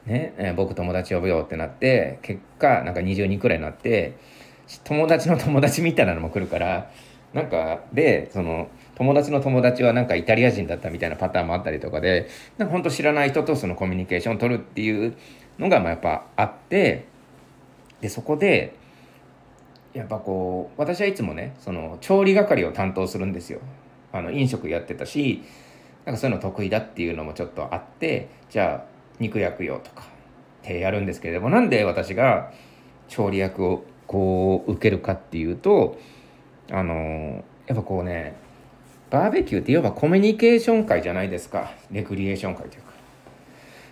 [0.06, 4.16] ね、え、僕友達呼ぶよってなって結果なんか20人くらいになって
[4.84, 6.90] 友達の友達みたいなのも来るから
[7.34, 15.16] なんかでその友達の友達はなんかイタリア人だったみたいなパターンもあったりとかでなんか本当知らない人とそのコミュニケーションを取るっていう
[15.58, 17.06] のがまあやっぱあって
[18.02, 18.74] でそこで
[19.94, 23.60] やっぱこう私はいつもねその調理係を担当するんですよ。
[24.12, 25.44] あの飲食やってたし
[26.04, 32.52] なんかそういうの得意だっていうのもちょっとあってじゃあ肉焼くよとかってやるんですけれどもなんで私が
[33.08, 35.98] 調理役をこう受けるかっていうと
[36.70, 38.49] あのやっぱこうね
[39.10, 41.72] バーベキューっていわばコミュニケーション会じゃないですか。
[41.90, 42.90] レクリエーション会というか。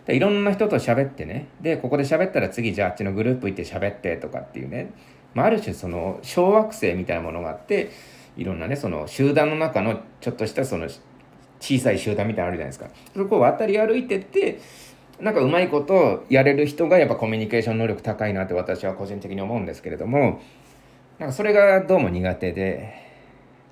[0.06, 1.48] でいろんな人と喋ってね。
[1.60, 4.92] でここで喋ったら次じゃああっちのグループ行って喋ってとかっていうね、
[5.34, 7.90] まあ、ある種その小惑星みたいなものがあって
[8.36, 10.88] いろんなねその集団の中のちょっとしたその
[11.60, 12.88] 小さい集団みたいなのあるじゃないですか。
[13.16, 14.60] そこを渡り歩いてって
[15.20, 20.40] なんかうまいことやれる人がやっぱコミュニケーション能力高いなって私は個人的に思うんですけれども
[21.18, 22.94] なんかそれがどうも苦手で、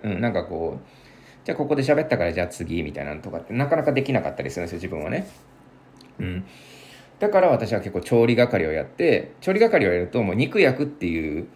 [0.03, 1.06] うん、なんかこう
[1.47, 5.29] じゃあここで喋ったからじゃあ次みたいなのとかってなかなかできなかったりするんですよ自分はね。
[6.19, 6.45] うん、
[7.21, 11.47] だから私は結構調理係をやって調理係をやるともう肉焼くっていう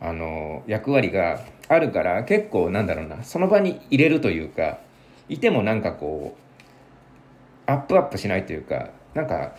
[0.00, 4.80] あの役割があるから結構なんだろうなその場に入れるというか
[5.28, 9.54] いてもなんかこうアップアップしないというかなんか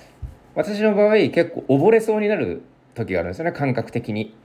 [0.54, 2.62] 私の場合結構溺れそうになる
[2.94, 4.36] 時があるんですよね感覚的に。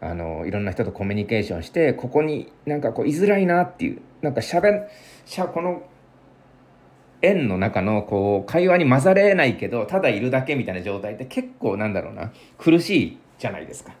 [0.00, 4.70] あのいろんな人とコミュニケーションしてここになんかこう居づらいなっていうなんかしゃべ
[5.24, 5.82] しゃこの
[7.22, 13.94] 円の中のこう会話に混ざれないけどただいるだけみたいな状態って結構なんだろうな苦しいじゃないですか、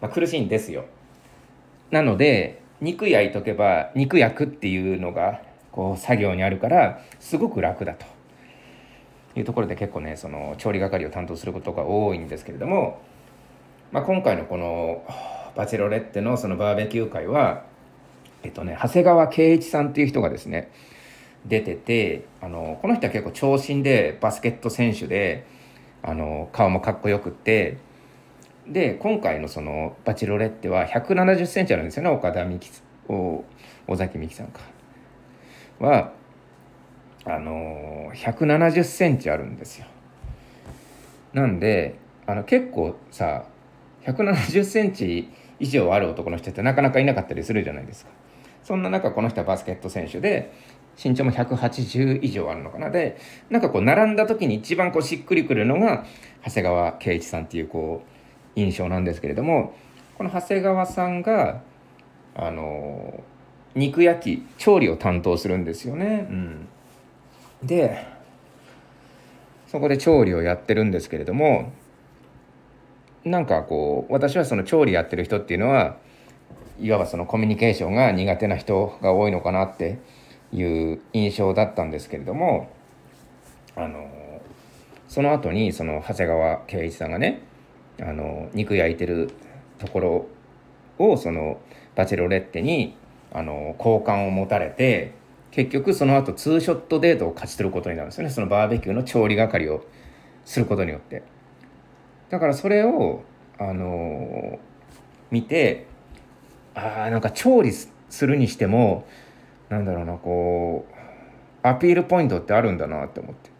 [0.00, 0.86] まあ、苦しいんですよ。
[1.90, 5.40] なので肉焼いとけば肉焼くっていうのが
[5.72, 8.06] こう作業にあるからすごく楽だと
[9.38, 13.00] いうところで結構ねその調理係を担当することが多いんですけれども、
[13.92, 15.04] まあ、今回のこの
[15.54, 17.64] バチェロレッテのそのバーベキュー会は
[18.42, 20.70] えっとね長谷川圭一さんっていう人がですね
[21.46, 25.46] 出ててあのこの人は結構長身でバスケット選手で
[26.02, 27.78] あの顔もかっこよくって
[28.66, 32.70] で今回のそのバチロレッテは1 7 0センチあるんですよね岡田美希
[33.08, 33.44] 尾
[33.96, 34.60] 崎美希さんか
[35.78, 36.12] は
[37.24, 39.86] あの170センチあるんですよ。
[41.32, 41.96] なんで
[42.26, 43.46] あの結構さ
[44.06, 48.10] 170センチ以上ある男の人ってなかなかいなかったりするじゃないですか。
[48.62, 50.52] そんな中この人はバスケット選手で
[51.02, 53.16] 身長も180以上あるのかなで
[53.48, 56.04] なんかこう並んだ時に一番こうしっくりくるのが
[56.44, 59.74] 長谷川圭一さんっていうこう印象なんですけれども
[60.18, 61.62] この長谷川さんが
[62.34, 63.22] あの
[63.76, 66.26] 肉焼き調理を担当するんですよね。
[66.28, 66.68] うん、
[67.62, 68.06] で
[69.68, 71.72] そこで調理をやってるんですけれども
[73.26, 75.96] なんかこう私はその調理やってる人っていうのは
[76.80, 79.98] いわばそのコミュニケーションが苦手な人が多いのかなって
[80.52, 82.70] いう印象だったんですけれども
[83.74, 84.08] あの
[85.08, 87.42] その後にその長谷川圭一さんがね
[88.00, 89.32] あの肉焼いてる
[89.78, 90.26] ところ
[90.98, 91.60] をその
[91.96, 92.96] バチェロレッテに
[93.32, 95.14] あの好感を持たれて
[95.50, 98.30] 結局その後ツーショットデートを勝ち取ることになるんですよね。
[98.30, 99.84] そのバーベキューの調理係を
[100.44, 101.22] することによって。
[102.30, 103.22] だからそれを
[103.58, 104.58] あの
[105.30, 105.86] 見て
[106.74, 107.90] ああなんか調理す
[108.26, 109.06] るにしても
[109.68, 110.96] なんだろうなこう
[111.66, 113.50] アピールポイントってあるんだなって思って。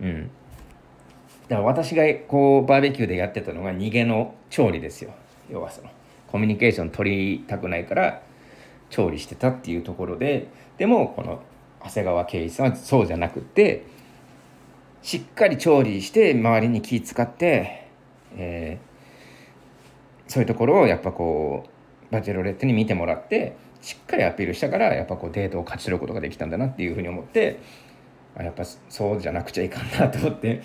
[0.00, 0.30] うん。
[1.48, 5.12] だから私がこうバーベキューでやってたのが逃げの調理ですよ。
[5.50, 5.88] 要はその
[6.30, 8.20] コミュニケーション取りたくないから
[8.90, 11.40] 調理してたっていうところででもこの
[11.82, 13.84] 長谷川圭一さんはそうじゃなくて
[15.02, 17.88] しっかり調理して周りに気使って、
[18.36, 21.64] えー、そういうところをやっぱこ
[22.10, 27.60] うバチェロレッテに見てもらってしっかりアピールしたからやっぱこうデートを勝ち取ることができたんだなっていうふうに思って
[28.36, 30.62] あやっぱそうじゃなくちゃいかんなと思って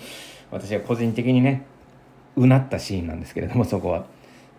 [0.50, 1.66] 私は個人的にね
[2.36, 4.06] うなったシーンなんですけれどもそこは。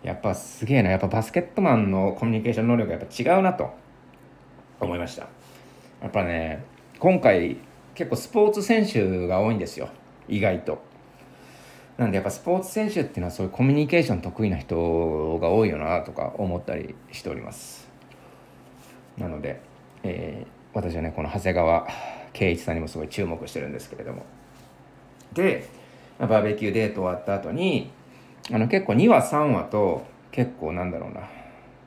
[0.02, 3.74] やっぱすげえなやっぱバスケットマンのコミュニケーション能力がやっぱ違うなと
[4.78, 5.22] 思いました。
[6.00, 6.64] やっぱね
[7.00, 7.56] 今回
[7.96, 9.88] 結構スポーツ選手が多いんですよ。
[10.28, 10.78] 意外と。
[11.96, 17.88] なんでやっぱスポーツ選手っていうのはそういうコミュニケーション得意な人が多いよなとか思ったりしております。
[19.16, 19.60] なので、
[20.02, 21.88] えー、私はねこの長谷川
[22.34, 24.24] 圭一さんにもすごい注目してるんですけれども。
[25.32, 25.66] で、
[26.18, 27.90] バーベキューデート終わった後に
[28.52, 31.28] あの結構2話3話と結構なんだろうな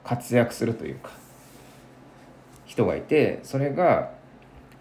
[0.03, 1.11] 活躍するというか
[2.65, 4.11] 人がいてそれが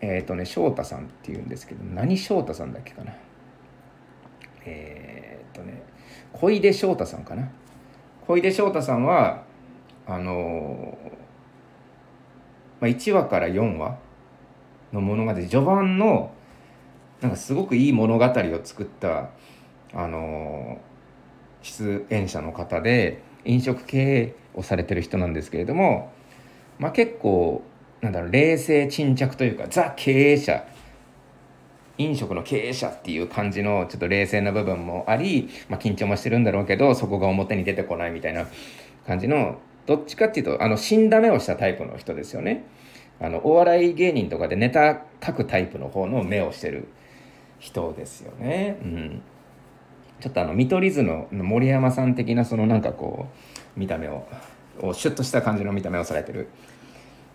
[0.00, 3.12] えっ、ー、とね翔太さんっていうんですけど何翔太さんだっけかな。
[4.64, 5.82] えっ、ー、とね
[6.32, 7.50] 小出翔太さんかな。
[8.26, 9.44] 小出翔太さんは
[10.06, 10.96] あの
[12.80, 13.98] まあ、1話から4話
[14.92, 16.32] の物語序盤の
[17.20, 19.30] なんかすごくいい物語を作った
[19.92, 20.80] あの
[21.62, 26.12] 出演者の方で飲食経営をされてる人なんですけれども、
[26.78, 27.62] まあ、結構
[28.00, 30.64] なんだろう冷静沈着というかザ経営者
[31.98, 38.46] 飲食の経営者っていう感じのちょっと冷静な部分もあり、まあ、緊張もしてるんだろうけどそこが表に出てこないみたいな
[39.06, 42.64] 感じのどっちかっていうとあの死んだ目をしたタイプの人ですよね。
[43.20, 46.86] あのお笑い芸人とかでネタ書くタイプの方の目をしてる
[47.58, 48.78] 人ですよね。
[48.82, 49.22] うん、
[50.20, 53.26] ちょっとあの見取り図の森山さん的なそのなんかこ
[53.76, 54.24] う見た目を
[54.92, 56.48] シュッとした感じの見た目をされてる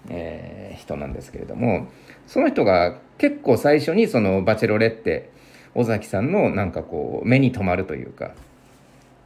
[0.09, 1.87] えー、人なんですけれども
[2.27, 5.29] その人が結構最初にそのバチェロレッテ
[5.75, 8.33] 尾崎さんのなんかこう目に留まるというか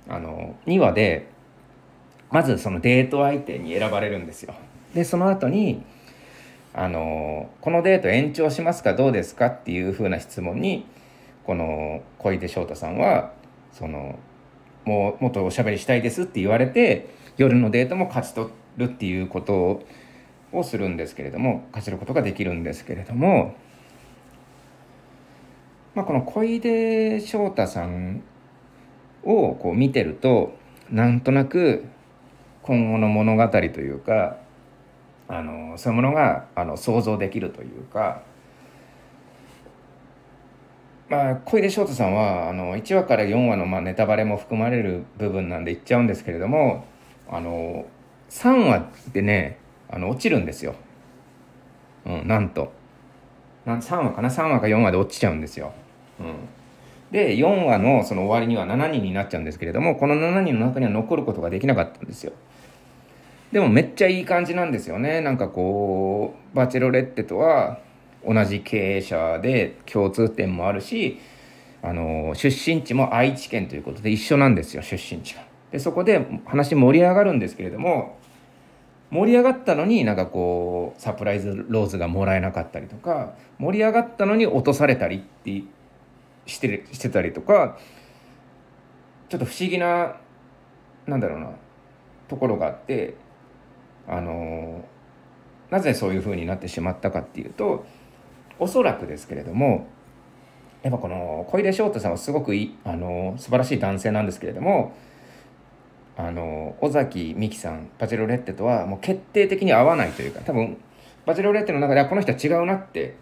[0.07, 1.27] あの2話で
[2.31, 4.53] まずそのデート相手に選ばれるんですよ。
[4.93, 5.83] でその後に
[6.73, 10.85] あの「このデート延長しますかどうですか?」っていうふうな質問に
[11.43, 13.31] この小出翔太さんは
[13.71, 14.19] その
[14.85, 19.83] もうもっとおしゃべりしたいですって言われて夜のデートも勝ち取るっていうことを
[20.57, 23.55] をするんですけれども勝ちることができるんですけれども、
[25.95, 28.23] まあ、この小出翔太さん
[29.23, 30.53] をこう見てると
[30.91, 31.85] なんとなく
[32.61, 34.37] 今後の物語というか
[35.27, 38.23] あのそういうものがあの想像できるというか。
[41.09, 46.85] まあ、小出翔太さんはあの1話から4話のまあネタバレも含まれる部分なんで言っちゃうんですけれども
[47.29, 47.85] あの
[48.29, 49.57] 3話でね
[49.89, 50.75] あの落ちるんですよ。
[52.05, 52.71] うん、なんと。
[53.65, 55.73] なん3話かな？3話か4話で落ちちゃうんですよ。
[56.19, 56.35] うん、
[57.11, 62.33] で4話のその終わりには7人になっちゃうんですけれどもこの7人の中には残ることができなかったんですよ。
[63.51, 65.21] でもめっちゃいい感じなんですよね。
[65.21, 67.79] なんかこうバチェロレッテとは
[68.25, 71.19] 同じ経営者で共通点もあるし
[71.81, 75.41] あの出身地も愛知県ということで一緒なんですよ出身地が。
[75.71, 78.17] でそこで話盛り上がるんですけれども
[79.09, 85.63] 盛り上がったのになんかこうサプライズローズがもらえなかったりとか盛り上がったのに落とされたりって
[86.45, 87.77] してしてたりとか
[89.29, 90.17] ちょっと不思議な
[91.05, 91.51] なんだろうな
[92.27, 93.15] ところがあって
[94.07, 94.83] あの
[95.69, 97.85] なぜそういうふうになってしまったかっていうと
[98.59, 99.87] おそらくですけれども
[100.83, 104.93] やっぱこの小出翔太さんはすごくいいあの素晴らしい男性なんですけれども
[106.17, 110.77] あの尾崎美紀さんバチェロレッテとはもう決定的に合わないというか多分
[111.25, 113.15] バチェロレッテの中ではこの人は違うなって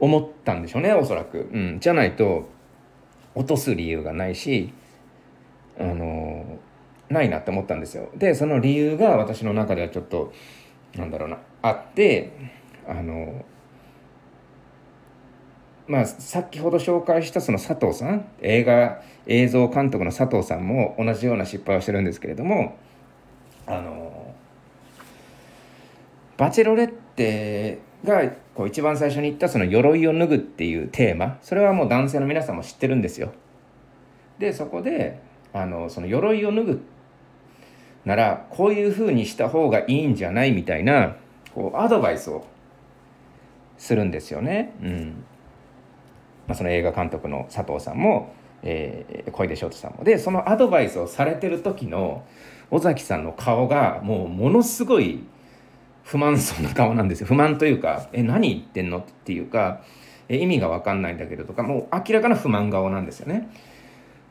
[0.00, 2.48] 思ったんでしょうねおそらく、うん、じゃないと
[3.34, 4.72] 落とす理由がないし
[5.78, 6.58] あの
[7.10, 8.10] ないなって思ったんですよ。
[8.16, 10.32] でその理由が私の中ではちょっと
[10.96, 12.32] なんだろうなあって
[12.86, 13.44] あの
[15.88, 22.76] まあ先ほど紹介したその佐藤さん映画映像監督の佐藤さんも同じような失敗をしてるんですけれども
[23.66, 24.34] あの
[26.36, 33.32] バチェロレッテがこう一番最初に言ったその鎧を脱ぐっていうテーマそれはもう男性の皆さんも知ってるんですよ。
[34.38, 35.20] でそこで
[35.52, 36.82] あのその鎧を脱ぐ
[38.04, 41.16] ならこういうふうにした方がいいんじゃないみたいな
[41.54, 42.46] こうアドバイスを
[43.78, 44.74] するんですよね。
[44.82, 45.24] うん
[46.48, 48.32] まあ、その映画監督の佐藤さんも、
[48.62, 50.02] えー、小出翔太さんも。
[50.02, 52.24] でそのアドバイスをされてる時の
[52.70, 55.24] 尾崎さんの顔がもうものすごい
[56.02, 57.26] 不満そうな顔なんですよ。
[57.26, 58.98] 不満というか、え、何言ってんの？
[58.98, 59.82] っていうか、
[60.28, 63.50] え意味がわかんないんだけどとか、もう明らかな不満顔なんですよね。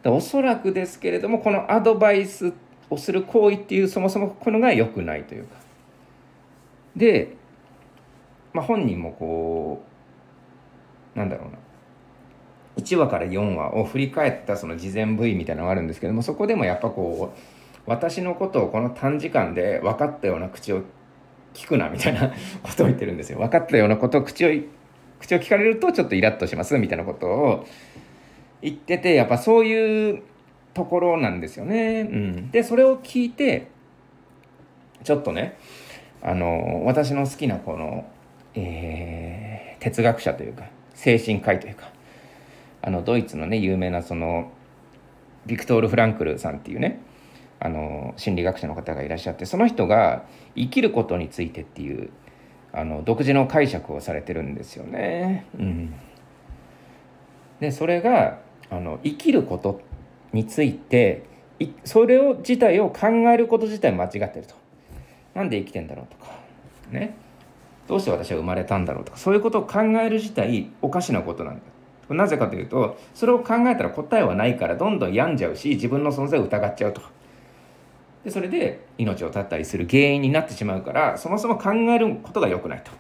[0.04, 2.54] おそらくですけれども、このアドバイス
[2.90, 5.58] をする行為っていうそもそもこのが良くないというか
[6.96, 7.36] で、
[8.54, 9.84] まあ、本人もこ
[11.16, 11.58] うなんだろうな
[12.78, 17.40] 1話から4話を振り返ったその事前 V みたいなのがあるんですけどもそこでもやっぱこう
[17.88, 20.84] 私のことをこの短時間で分かったような口を
[21.54, 22.30] 聞くなみたいな
[22.62, 24.50] ことを言ってるんですよ分かったようなことを口を
[25.20, 27.68] 口を聞かれるとちょっとイラッとしますみたいなことを
[28.62, 30.24] 言っててやっぱそういう
[30.74, 32.02] ところなんですよね。
[32.02, 33.68] うん、でそれを聞いて
[35.04, 35.58] ちょっとね
[36.22, 38.06] あの私の好きなこの、
[38.54, 41.90] えー、哲学者というか精神科医というか
[42.82, 44.52] あのドイツのね有名なその
[45.46, 47.02] ビクトール・フランクルさんっていうね
[47.60, 50.26] あの心理学者の方がいらっしゃってその人が
[50.56, 52.12] 生きることについてっていう
[52.74, 55.46] あの独自の解釈をされてるんですよね。
[55.58, 55.94] うん、
[57.60, 59.82] でそれがあの生きること
[60.34, 61.24] について
[61.86, 64.56] それを自体を考えること自体間違ってると。
[65.34, 66.32] なんで生きてんだろうとか
[66.90, 67.16] ね
[67.88, 71.62] どうして私は生まれたんだろうとかそういうことを考える自体おかしなことなんだ。
[72.10, 77.02] なぜかというとそれを考えたら答えはないからどんどん病んじゃうし自分の存在を疑っちゃうと。
[78.24, 82.92] でそれで命を絶ったりする原因になってしまうからそもそも考えることが良くないと。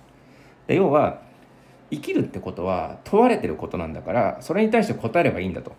[0.68, 1.22] で要は
[1.89, 5.74] 生きるってことは問われてることなんだからそれに対して答えればいいんだと。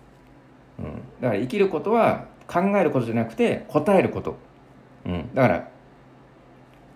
[0.79, 0.85] うん、
[1.21, 4.37] だから生きることは考えることじゃなくて答えること、
[5.05, 5.69] うん、だから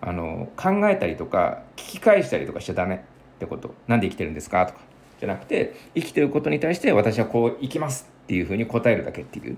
[0.01, 2.99] あの考えたりとか聞き返したりとかしちゃダメっ
[3.39, 3.73] てこと。
[3.87, 4.65] なんで生きてるんですか？
[4.65, 4.79] とか。
[5.23, 9.57] じゃなくて生きてることに対して私はこう生きますっていうふうに答えるだけっていう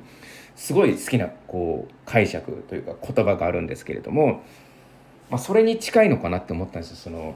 [0.55, 4.43] すごい好きなこう解釈というか言葉があるんですけれども、
[5.32, 7.36] まあ、それに近いのかなって思ったんですよその、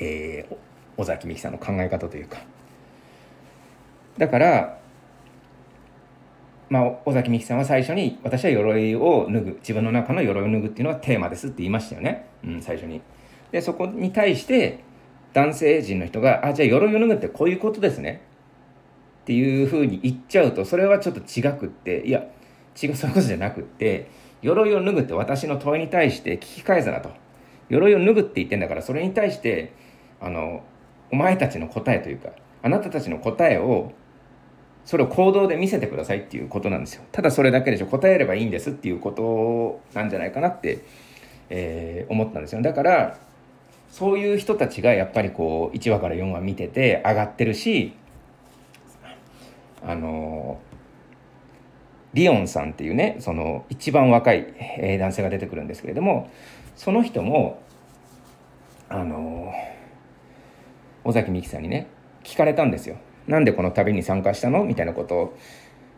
[0.00, 0.56] えー、
[0.98, 2.42] 尾崎美紀さんの考え方というか。
[4.18, 4.78] だから
[6.68, 13.00] まあ、尾崎美紀さんは最初に私は鎧を脱ぐ自分の中の鎧を脱ぐっていうのがテーマですって言いましたよね、うん、最初に。
[13.50, 14.84] でそこに対して
[15.32, 18.20] 男性陣の人が「あじゃあ鎧を脱ぐってこういうことですね」
[19.22, 22.24] っていうふうに言っちゃうとそれはちょっと違くっていや
[22.80, 24.08] 違うそういうことじゃなくって
[24.42, 27.10] 鎧を脱ぐって私の問いに対して聞き返すなと
[27.68, 29.72] 鎧を脱ぐって言ってんだからそれに対して
[30.20, 30.62] あの
[31.12, 32.30] お前たちの答えというか
[32.62, 33.92] あなたたちの答えを
[34.84, 37.02] それを行動で見せてくださいっていうことなんですよ。
[37.12, 37.86] ただそれだけでしょ。
[37.86, 40.80] 答えればいいんですっていうことなんじゃないかなって、
[41.48, 42.62] えー、思ったんですよ。
[42.62, 43.18] だから、
[43.90, 47.94] そういう人たちがやっぱりこう、1話から4話見てて上がってるし、
[49.82, 50.60] あの、
[52.14, 54.46] リオンさんっていうね、その一番若い、
[54.98, 56.30] 男性が出てくるんですけれども、
[56.76, 57.60] その人も、
[58.88, 59.52] あの、
[61.04, 61.86] 尾崎美紀さんにね、
[62.24, 62.96] 聞かれたんですよ。
[63.26, 64.64] なんでこの旅に参加したの？
[64.64, 65.34] みたいなこと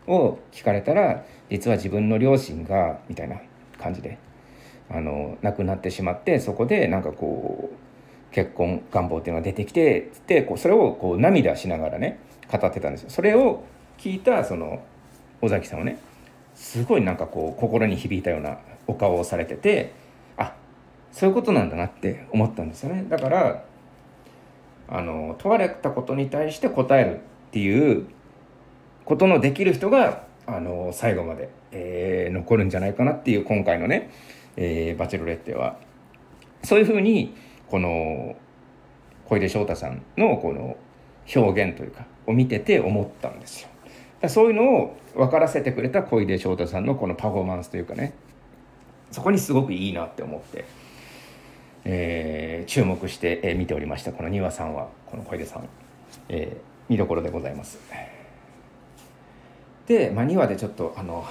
[0.07, 3.41] を聞かれたら実は自分の両親がみたいな
[3.79, 4.19] 感じで
[4.91, 7.77] あの亡くなってしまってそこでなんかこう
[8.33, 12.19] 結婚願望っていうのが出てきてつってこうそれをこう涙しながらね
[12.51, 13.11] 語ってたんですよ。
[13.11, 13.65] それを
[13.99, 14.83] 聞いたその
[15.41, 15.99] 尾崎さんはね
[16.55, 19.93] すごいなんかこう心に響いたようなお顔をされてて
[20.37, 20.55] あ
[21.13, 23.05] そういうことなんだなって思ったんですよね。
[23.09, 23.65] だから
[24.89, 27.19] あの問われたことに対して答えるっ
[27.53, 28.07] ていう
[29.05, 34.11] ことのできる人があの最後まで、えー、残るんじゃないかなっていう今回のね、
[34.57, 35.77] えー、バチェロレッテは
[36.65, 37.35] そういうふうに
[37.73, 38.37] この
[39.25, 40.77] 小出翔太さんのこの
[41.35, 43.69] 表現というかを見てて思ったんですよ。
[44.21, 48.13] だそういうのを分からせてくれた小出翔太さんのこのパフォーマンスというかね
[49.11, 50.67] そこにすごくいいなって思って、
[51.87, 55.67] えー、注目して、見ておりましたこの丹羽さんはこの小出さん、
[56.29, 56.61] えー、
[56.91, 57.79] 見どころでございます。
[59.87, 61.25] で、まあ、2話でちょっとあの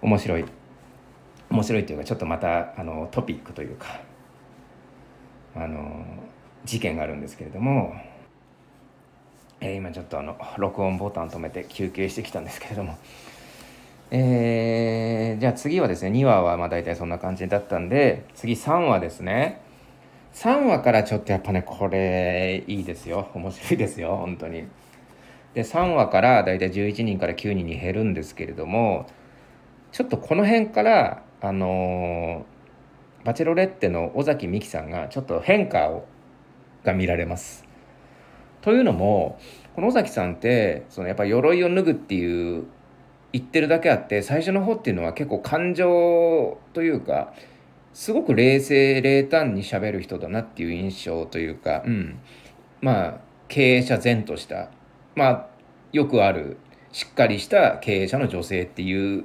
[0.00, 0.46] 面白い
[1.50, 4.00] 面白いというかちょっとまたあのトピックというか
[5.56, 6.04] あの
[6.64, 7.94] 事件があるんですけれども、
[9.60, 12.98] えー、今ちょっとあの録音ボタン止めて休憩してきたんですけれども、
[14.10, 19.62] えー、じゃあ次はですね2話はまあ大体そんな感じだったんで次3話ですね
[20.34, 24.64] 3話からちょっとやっぱねこれいいですよ面白いですよ本当に。
[25.54, 29.06] で3話から大体11人から9人に減るんですけれども
[29.90, 32.44] ちょっとこの辺からあの、
[33.24, 36.06] バチェロレッテの尾崎美紀さんがちょっと変化を
[36.84, 37.64] が見られます。
[38.60, 39.38] というのも
[39.74, 42.64] この尾崎さんってそのやっぱ鎧を脱ぐっていう
[43.32, 47.34] 言ってるだけあって最初の方っていうのは結構感情というか
[47.92, 52.18] すごく冷静冷淡にしゃべる人だなっていう印象というか、うん、
[52.80, 54.70] まあ経営者前とした
[55.14, 55.46] まあ
[55.92, 56.56] よくある
[56.92, 59.24] しっかりした経営者の女性っていう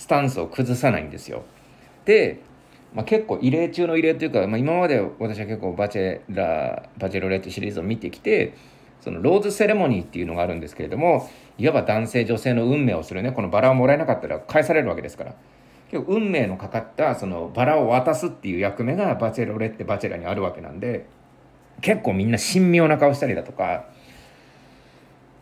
[0.00, 1.42] スタンスを崩さないんですよ。
[2.06, 2.40] で、
[2.94, 8.54] まあ、結構異例中の異例というか、まあ、今まで私は結構バチェラーバチェロレッテシリーズを見てきて
[9.02, 11.28] そのローズセレモニーっていうのがあるんですけれども
[11.58, 15.34] いわば男性女性の運命をするねこのバラをもらえなかったら返されるわけですから
[15.90, 21.04] 結構運命のかかったそのバラを渡すっていう役目がバチェロレッテバチェラにあるわけなんで
[21.82, 23.84] 結構みんな神妙な顔したりだとか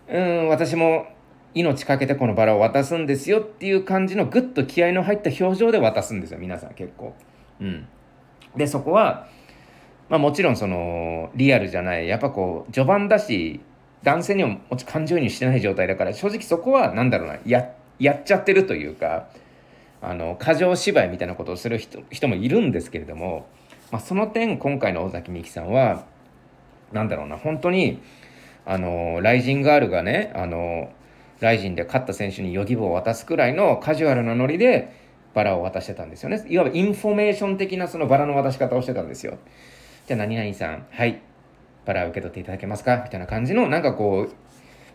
[0.09, 1.07] うん私も
[1.55, 7.15] 命かけてこのバラを渡すんですよっていう感じのぐっと気合の入った表情で渡すんですよ皆さん結構。
[7.61, 7.87] うん、
[8.57, 9.27] でそこは、
[10.09, 13.61] まあ、もちろんそのリアルじゃないやっぱこう序盤だし
[14.03, 19.29] 男性にも感情移入してない状態だから正直そこは何だろうなややっちゃってるというか
[20.01, 23.49] あの過剰芝居みたいなことをする人人もいるんですけれども、
[23.91, 26.05] まあ、その点今回の尾崎美紀さんは
[26.93, 28.01] 何だろうな本当に
[28.65, 30.93] あの RIZIN ガールがねあの
[31.41, 34.93] RIZIN で勝った選手にヨギボを渡すくらいのカジュアルなノリで
[35.35, 36.45] バラを渡してたんですよね。
[36.49, 39.39] いわばインフォメーション的なそのバラの渡し方をしてたんですよ。
[40.07, 41.21] じゃあ何々さん、はい、
[41.85, 43.03] バラを受け取っていただけますか？
[43.05, 44.33] みたいな感じの、なんかこう、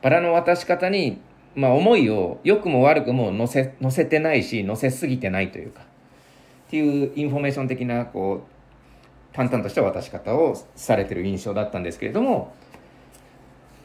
[0.01, 1.21] バラの渡し方に、
[1.55, 12.53] まあ思いを良くも悪くも乗せ、乗せてないし、乗せすぎてないというか、っていうインフォメーション的な、こう、淡々とした渡し方をされてる印象だったんですけれども、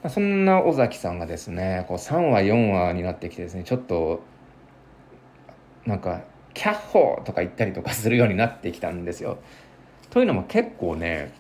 [0.07, 4.23] そんな尾崎さんがですねこう3話4話になってきてですねちょっと
[5.87, 6.23] なんか
[6.55, 9.39] 「キャッホー!」とか言ったりとかするようになってきたんですよ。
[10.11, 11.33] というのも結構ね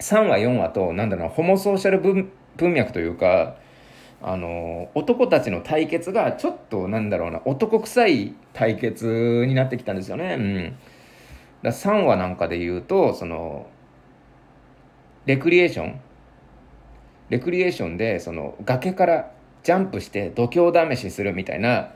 [0.00, 3.56] 3話4話となんだろうホモソーシャル文文脈というか
[4.22, 10.36] あの男たちの対決がちょっとなんだろうな男臭い対決になってきたんですよね。
[10.38, 10.76] うん、
[11.62, 13.66] だ3話なんかで言うとその
[15.26, 16.00] レクリエーション
[17.30, 19.30] レクリエーションでその崖から
[19.62, 21.90] ジャンプして度胸試しするみたいな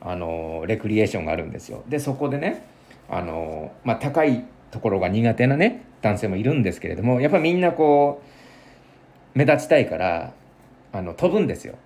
[0.00, 1.82] あのレクリエーションがあるんですよ。
[1.88, 2.64] でそこでね
[3.08, 8.22] あの、まあ、高いところが苦手なね男性もいるんですけれどもやっぱみんなこ
[9.34, 10.32] う目立ちたいから
[10.92, 11.76] あの飛ぶんですよ。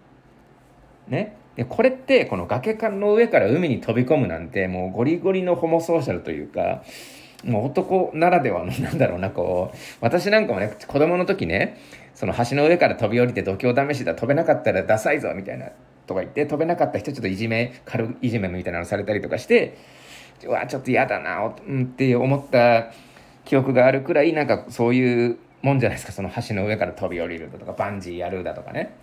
[1.09, 6.85] ね、でこれってこの崖の上から海に飛び込むなんてもうゴリゴリのホモソーシャルというか
[7.45, 11.79] もう男ならではのなんだろうなこう私なんかもね子供の時ね
[12.15, 15.71] その橋の上から飛び降りて度胸試しだ飛べなかったらダサいぞみたいな
[16.07, 19.79] とか言って飛べなかった人ちょっといじめ軽いじめみたいなのされたりとかして
[20.45, 22.93] うわちょっと嫌だなうんって思った
[23.45, 28.95] 記憶があるくらいなんかそういうもんじゃないですかその橋の上から飛び降りるだとかバンジーやるだとかね。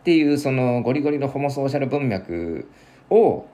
[0.00, 2.68] っていうそのゴリゴリのホモソーシャル文脈
[3.10, 3.46] を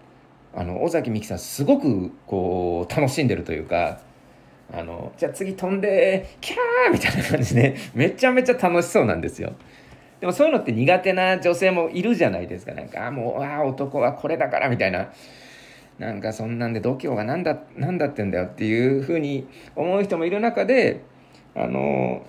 [0.55, 4.01] あの尾崎美紀さんすごくこう楽しんでるというか
[4.73, 9.53] あのじゃあ次飛んでキャーみたいな感じでめちゃめちゃ楽しそうなんですよ。
[10.21, 12.73] でもそういうのって苦手な女性もいるじゃないですか。
[12.73, 15.13] なんか、あもう、ああ、男はこれだからみたいな。
[15.99, 21.03] なんかそんなんで度胸が何だ、何だってんだよっていうふうに思う人もいる中で、
[21.57, 22.25] あの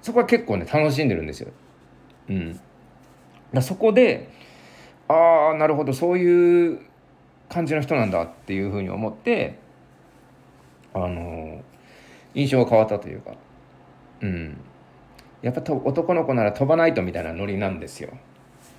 [0.00, 1.50] そこは結構ね、楽しんでるんですよ。
[2.30, 2.60] うん。
[3.52, 4.28] だそこで、
[5.08, 6.80] ああ、なるほど、そういう
[7.50, 9.58] 感じの人なんだっていうふうに思って、
[10.94, 11.62] あの
[12.34, 13.32] 印象が変わったというか、
[14.20, 14.56] うん、
[15.42, 18.10] やっぱと男の子なら飛ばないとみたいなノリなんですよ。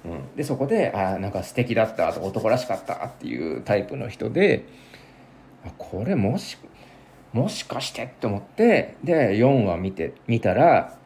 [0.06, 4.66] うん、でそこであなんか素敵だったと男らしかったっていうタイプの人で
[5.78, 6.58] これもし
[7.34, 10.98] もしかしてって思ってで4話見て見たら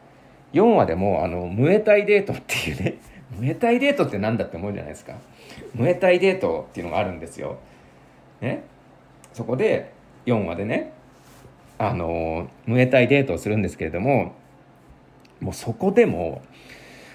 [0.52, 2.98] 4話でもあのムエタイデートっていうね
[3.38, 5.14] ムエタイデートって何だって思うじゃないですか。
[5.74, 7.58] ムエタイデートっていうのがあるんですよ。
[8.40, 8.62] ね、
[9.32, 9.92] そこで
[10.26, 10.92] 4話でね
[11.78, 14.34] あのムエタイデートをするんですけれども
[15.40, 16.42] もうそこでも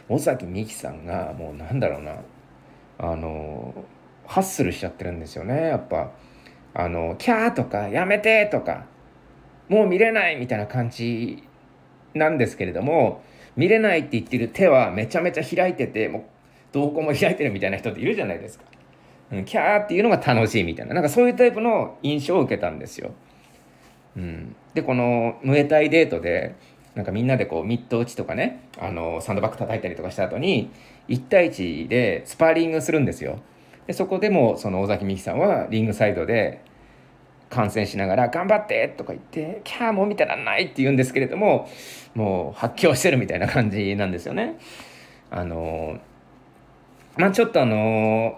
[0.09, 2.16] 尾崎美紀さんがもうなんだろうな
[2.99, 3.74] あの
[4.28, 6.12] ハッスルしちゃってるんですよねやっぱ
[6.74, 8.86] あのキャーとかやめてとか
[9.68, 11.43] もう見れないみたいな感じ
[12.14, 13.24] なんですけれども
[13.55, 16.24] 見れないって言ってる手はめちゃめちゃ開いててもう
[16.72, 18.66] 瞳孔も開いてるみたいな人っているじゃないですか。
[19.32, 23.12] うん、キャーっていうのが楽しいみたいななんかそういうタイプの印象を受けたんですよ。
[24.16, 26.55] うん、でこのムエタイデートで
[26.95, 30.70] なんかみんなでこうミット打ちとかねあのサンドバッグ叩いたりとかした後に
[31.07, 33.39] 1対1でスパーリングするんですよ。
[33.88, 36.62] でそこでもその尾崎美紀さんはリングサイドで
[37.49, 41.70] 観戦しながら「頑張って!」とか言って「キャーもう見てらんない!」って言うんですけれども
[42.14, 44.55] もう発狂してるみたいな感じなんですよね。
[45.30, 45.97] あの
[47.18, 48.38] まあちょっとあの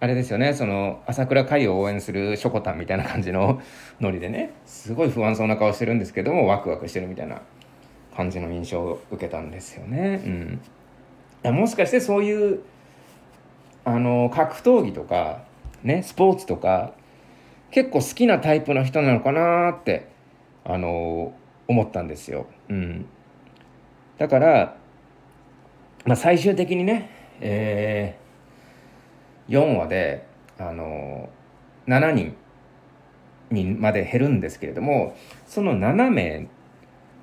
[0.00, 3.60] あれですよねその朝倉海を応援するしょこたんみたいな感じの
[4.00, 7.42] ノリでねすごい不安そうな顔してるんですけどもワクワクしてるみたいな
[8.16, 10.60] 感じの印象を受けたんですよね。
[11.44, 12.60] うん、もしかしてそういう
[13.84, 15.42] あの格闘技とか
[15.82, 16.92] ねスポーツとか
[17.70, 20.08] 結構好きなタイプの人なのかなって
[20.64, 21.32] あの
[21.66, 22.46] 思ったんですよ。
[22.68, 23.06] うん、
[24.18, 24.76] だから、
[26.04, 28.27] まあ、最終的にね、えー、
[29.48, 30.26] 4話で
[30.58, 31.28] あの
[31.86, 32.36] 7人
[33.50, 36.48] にまで減るんですけれどもその7名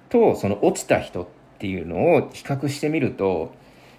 [0.10, 1.28] とその落ちた人っ
[1.60, 3.54] ていうのを比較してみると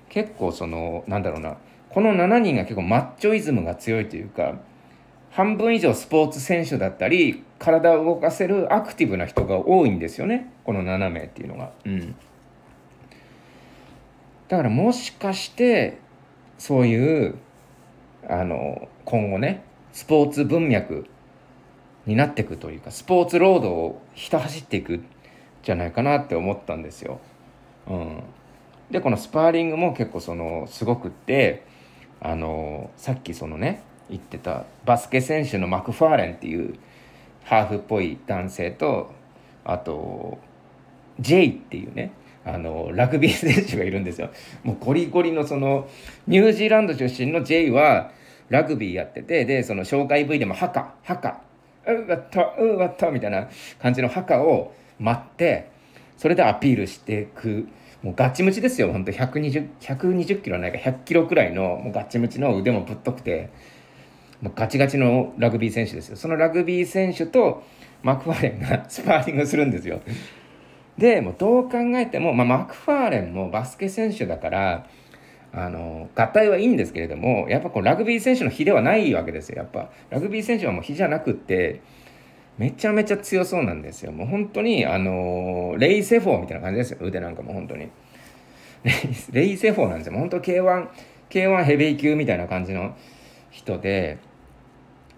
[0.08, 1.56] 結構そのなんだろうな
[1.90, 4.56] この7人が結構マッチョイズムが強いというか
[5.30, 11.72] 半分以上スポーツ選手だったり体を動かせるアクティブな人が多いんですよねこの7名っていうのが。
[11.84, 12.14] うん、
[14.48, 15.98] だからもしかして
[16.58, 17.38] そういう
[18.28, 19.62] あの今後ね
[19.92, 21.06] スポーツ文脈
[22.06, 25.02] になっていくというかスポーツロードをひた走っていく
[25.62, 27.20] じゃないかなって思ったんですよ。
[27.88, 28.22] うん、
[28.90, 31.64] でこのスパーリングも結構そのすごくって
[32.20, 36.74] あのさっきそのね言ってたバスケ選手のマクファーレンっていう
[37.44, 39.12] ハーフっぽい男性と
[39.64, 40.38] あと
[41.20, 42.12] J っていうね
[42.46, 44.30] あのラグビー 選手がいるんですよ。
[44.62, 45.88] もうゴリゴリのその
[46.26, 48.12] ニュージーランド出身の J は
[48.48, 51.40] ラグビーやっててでその紹介 V でも「ハカハカ。
[51.86, 53.48] うわったうわった」みたいな
[53.80, 55.66] 感じのハカを待って
[56.16, 57.68] それでアピールしていく
[58.02, 58.92] もうガチムチですよ。
[58.92, 63.50] 本当120 120キロないか100キロくらいのもうガチムチの腕もぶっとくて
[64.40, 66.16] もうガチガチのラグビー選手ですよ。
[66.16, 67.62] そのラグビー選手と
[68.02, 70.00] マクファレンが スパーリングするんですよ。
[70.98, 74.86] でもうどう考えても、まあ、マクファーレンもバスケ選手だから
[75.52, 79.90] あのガタイはいいんですけれどもやっぱこうラグビー選手の比ではないわけですよやっぱ。
[80.10, 81.80] ラグビー選手はもう比じゃなくって
[82.58, 84.12] めちゃめちゃ強そうなんですよ。
[84.12, 87.88] もう本当にあのレイ・セフォーみたいな感じですよ腕なんかも本当に。
[89.32, 90.18] レイ・セフォーなんですよ。
[90.18, 90.88] 本当 K1
[91.30, 92.96] K1 ヘビー級みたいな感じの
[93.50, 94.18] 人で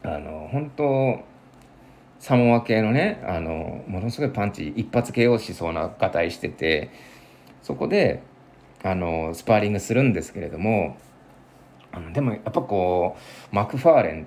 [0.02, 1.20] あの本当
[2.18, 6.90] サモア系のねあのものすごいパンチ一発 KO しそうながたいしてて
[7.62, 8.22] そこで
[8.82, 10.96] あのスパーリングするんですけれども
[11.92, 13.16] あのでもやっぱこ
[13.52, 14.26] うマクファーレン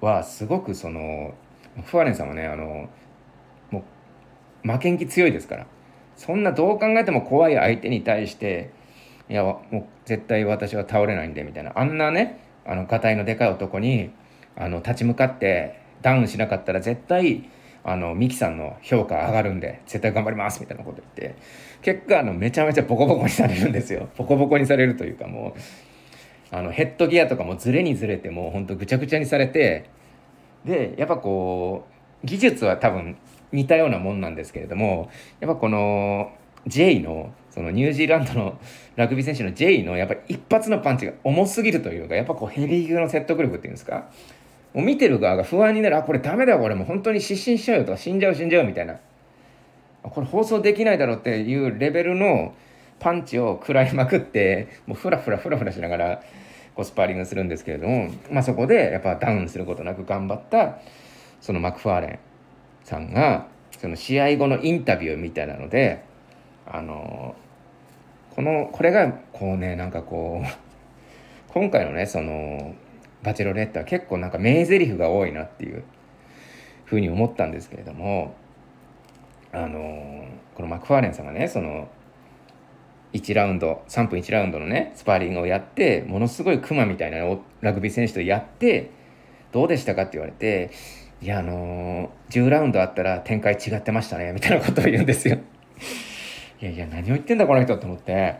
[0.00, 1.34] はすごくその
[1.84, 2.88] ファーレンさんはねあの
[3.70, 3.84] も
[4.64, 5.66] う負けん気強いですから
[6.16, 8.70] そんなどう考えても怖い相手に対して
[9.28, 14.10] いやもう絶対私は倒れないんでみたいなあんなねあの、がたいのでかい男に、
[14.56, 17.48] あの、立ち向かってダウンしなかったら絶対、
[17.82, 21.34] あの、ミキさんの評価上がるんで、絶対頑張りますみたいなこと言って、
[21.80, 24.10] 結果、あの、めちゃめちゃボコボコにされるんですよ。
[24.18, 29.88] ボコボコにされるというかもう、あの、ヘッドギアとかもずれにずれて、もうほんとぐちゃぐちゃにされて、
[30.66, 31.86] で、やっぱこ
[32.22, 33.16] う、技術は多分
[33.50, 35.08] 似たようなもんなんですけれども、
[35.40, 36.32] やっぱこの、
[36.66, 38.58] J のそのニュージーランドの
[38.96, 44.10] ラグビー選手の J のやっぱり一発のパンチが重すぎるというかやっぱこうヘビー級の説得力っていうんですか
[44.74, 45.96] もう見てる側が不安になる。
[45.96, 48.98] あこれダメだこれもう本当に失神しちゃうよとか死んじゃう死んじゃうみたいな。
[50.02, 52.54] これ放送できないだろうっていうレベルの
[53.00, 56.22] パンチを食らいまくってもうフラフラフラフラしながら
[56.74, 60.78] こうスパーリングするんですけれども、まあ、そこでやっぱダウンすることなく頑張った
[61.40, 62.18] そのマクファーレン
[62.84, 63.46] さんが
[63.78, 66.04] その試合後のインタビューみたいなので
[66.66, 67.34] あの
[68.34, 72.74] このこれがこうねなんかこう今回のねその
[73.24, 75.82] バチェロレッテは結構なんか名台詞が多いなっていう
[76.84, 78.36] ふうに思ったんですけれども
[79.52, 81.88] あのこのマクファーレンさんがねその
[83.12, 87.18] 1ラウンド3分1ラウンドのねスパーリングをやってものすごいクマみたいな
[87.60, 88.90] ラグビー選手とやって
[89.52, 90.70] どうでしたかって言われて
[91.24, 95.38] いやあの、10ラウンドあったら展開違ってましたねみたいなことを言うんですよ。
[96.60, 98.36] いやいや何を言ってんだこの人って思って。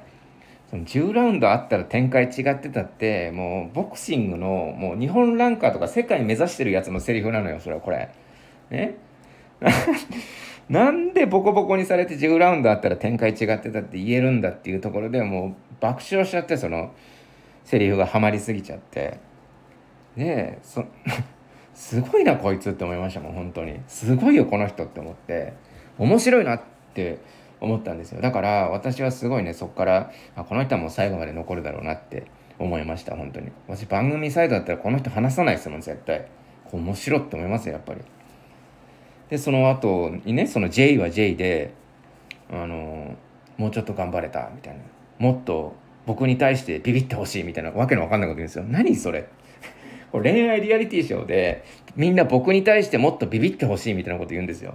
[0.83, 8.11] 10ラウンドあったら展開違ってたってもうボクシングのもう日本ランカーとか世界目指してるやつのセリフなのよそれはこれ。
[8.71, 8.97] ね？
[10.69, 16.93] なんでボコボコにされて10ラウンドあったら展開違ってたって言えるんだっていうところでもう爆笑しちゃってその
[17.65, 19.19] セリフがハマりすぎちゃって。
[20.17, 20.85] でそ
[21.75, 23.81] すごいなこいつって思いましたもん本当に。
[23.87, 25.53] すごいよこの人って思って。
[25.99, 26.61] 面白いなっ
[26.95, 27.19] て
[27.65, 28.21] 思ったんですよ。
[28.21, 32.27] だから私はすごいねそこからあこの人はもう最後まで残るだろうなって
[32.59, 33.51] 思いました本当に。
[33.67, 36.27] 私番組サイドだったらこの人話さないですもん絶対。
[36.73, 38.01] 面白って思いますよやっぱり。
[39.31, 41.73] でその後にねその J は J で
[42.51, 43.15] あの
[43.57, 44.81] もうちょっと頑張れたみたいな。
[45.19, 45.75] もっと
[46.07, 48.65] 僕に対してビビってほしいみたいなわけのわかんないこと言うんですよ。
[48.65, 49.27] 何それ？
[50.13, 51.65] これ恋愛リアリティショーで
[51.97, 54.75] みんな僕に対してもっとビビってほしいみたいなこと言うんですよ。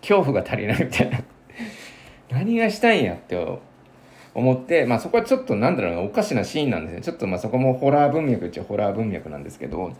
[0.00, 1.22] 恐怖が足りないみたいな。
[2.34, 3.60] 何がしたいんやって
[4.34, 9.92] 思ってまあそこはちょっとなんだろうなおかしなシーンなんですねちょっとまあそこもホラー文脈っちゃホラー文脈なんですけど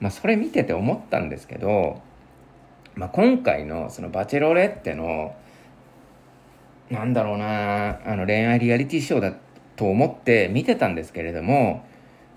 [0.00, 2.00] まあそれ見てて思ったんですけど
[2.96, 5.34] まあ、今回のそのバチェロレッテの
[6.90, 9.32] なんだろうなあの恋愛リアリティショーだ
[9.76, 11.84] と思って見てたんですけれども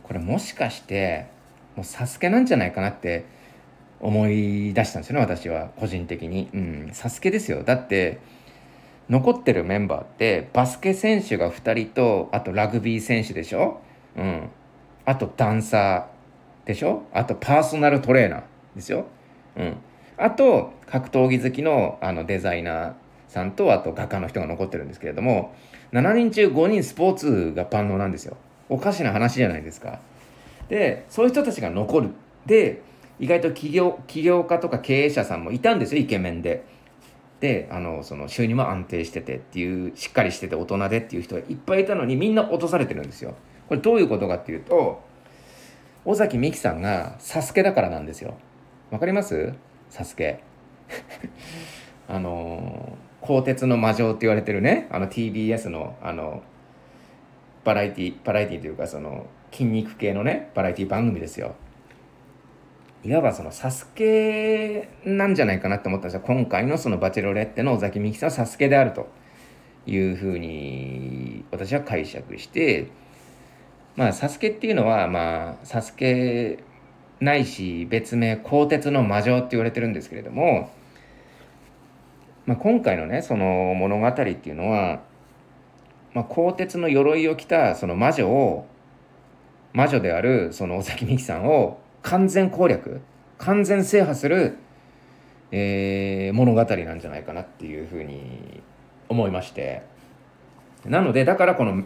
[0.04, 1.28] これもしかして
[1.76, 3.26] もうサスケなんじゃないかなって
[4.00, 5.70] 思い出したんですよね私は。
[5.76, 6.50] 個人的に。
[6.54, 7.64] うん、サスケですよ。
[7.64, 8.20] だって
[9.10, 13.80] 残ってるメンバーってバスケ選手が2人とあとラグビー選手でしょ、
[14.18, 14.50] うん、
[15.06, 17.04] あとダンサーでしょ？
[17.14, 18.44] あとパーソナルトレーナー
[18.76, 19.06] ですよ。
[19.56, 19.78] うん、
[20.18, 22.94] あと格闘技好きのあのデザイナー
[23.30, 25.56] さんとあと画家の人が残ってるんですけれども
[25.94, 28.36] 7人中5人スポーツが万能なんですよ。
[28.68, 30.00] おかしな話じゃないですか。
[30.68, 32.10] でそういう人たちが残る。
[32.46, 32.82] で
[33.20, 36.66] 意外と企業起業家とか経営者さんもいたんですよイケメンで。
[37.40, 43.36] であのその収入も安定しててっていうしっかりしてて大人でっていう人がいっぱいいたのにみんな落とされてるんですよ。
[43.68, 45.02] これどういうことかっていうと
[46.06, 48.36] 尾崎美紀さんが「サスケだからなんですよ。
[48.92, 49.54] わかります？
[49.90, 50.40] サスケ。
[52.10, 54.88] あの鋼鉄の魔女って言われてるね。
[54.90, 56.42] あの TBS のあの
[57.66, 61.56] バラエティバラエティというかその筋肉系のねバラエティ番組ですよ。
[63.08, 66.24] いわばそのサスケなんじゃないかなって思ったんですよ。
[66.26, 69.08] 今回のそのバチェロレッテの尾崎美紀さんはサスケであると。
[69.88, 72.90] いうふうに私は解釈して
[73.96, 76.60] まあサスケっていうのはまあサスケ
[77.20, 80.70] ないし別名鋼鉄の魔女って言われてるんですけれども、
[82.46, 85.02] まあ、今回のねその物語っていうのは、
[86.14, 88.68] まあ、鋼鉄の鎧を着たその魔女を
[89.74, 93.02] 魔女であるその尾崎美紀さんを完全攻略
[93.38, 94.58] 完全制覇する、
[95.52, 98.62] えー、物語なんじゃないかなっていうふうに
[99.10, 99.84] 思いまして
[100.86, 101.84] なのでだからこの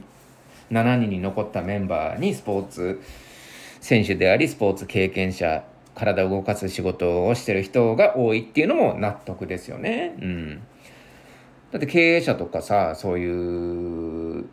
[0.72, 3.02] 7人に残ったメンバーにスポーツ
[3.80, 5.64] 選手でありスポーツ経験者
[5.96, 10.16] 体を動かす仕事をしてる人が多いっていうのも納得ですよね。
[10.22, 10.62] うん、
[11.72, 14.46] だって経営者とかさそういう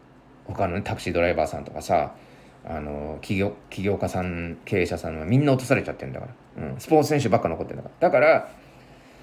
[0.47, 2.15] 他の、ね、タクシードライバーさんとかさ
[2.69, 8.51] あの企業起業家さん経営者さんはみんな落とされちゃってるんだから、うん、スポーツ選手ばっか残ってるんだからだから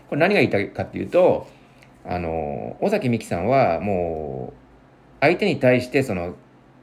[0.10, 1.48] これ何が言いたいかっていうと
[2.04, 4.58] あの尾崎美紀さんはもう
[5.22, 6.36] 相手に対してその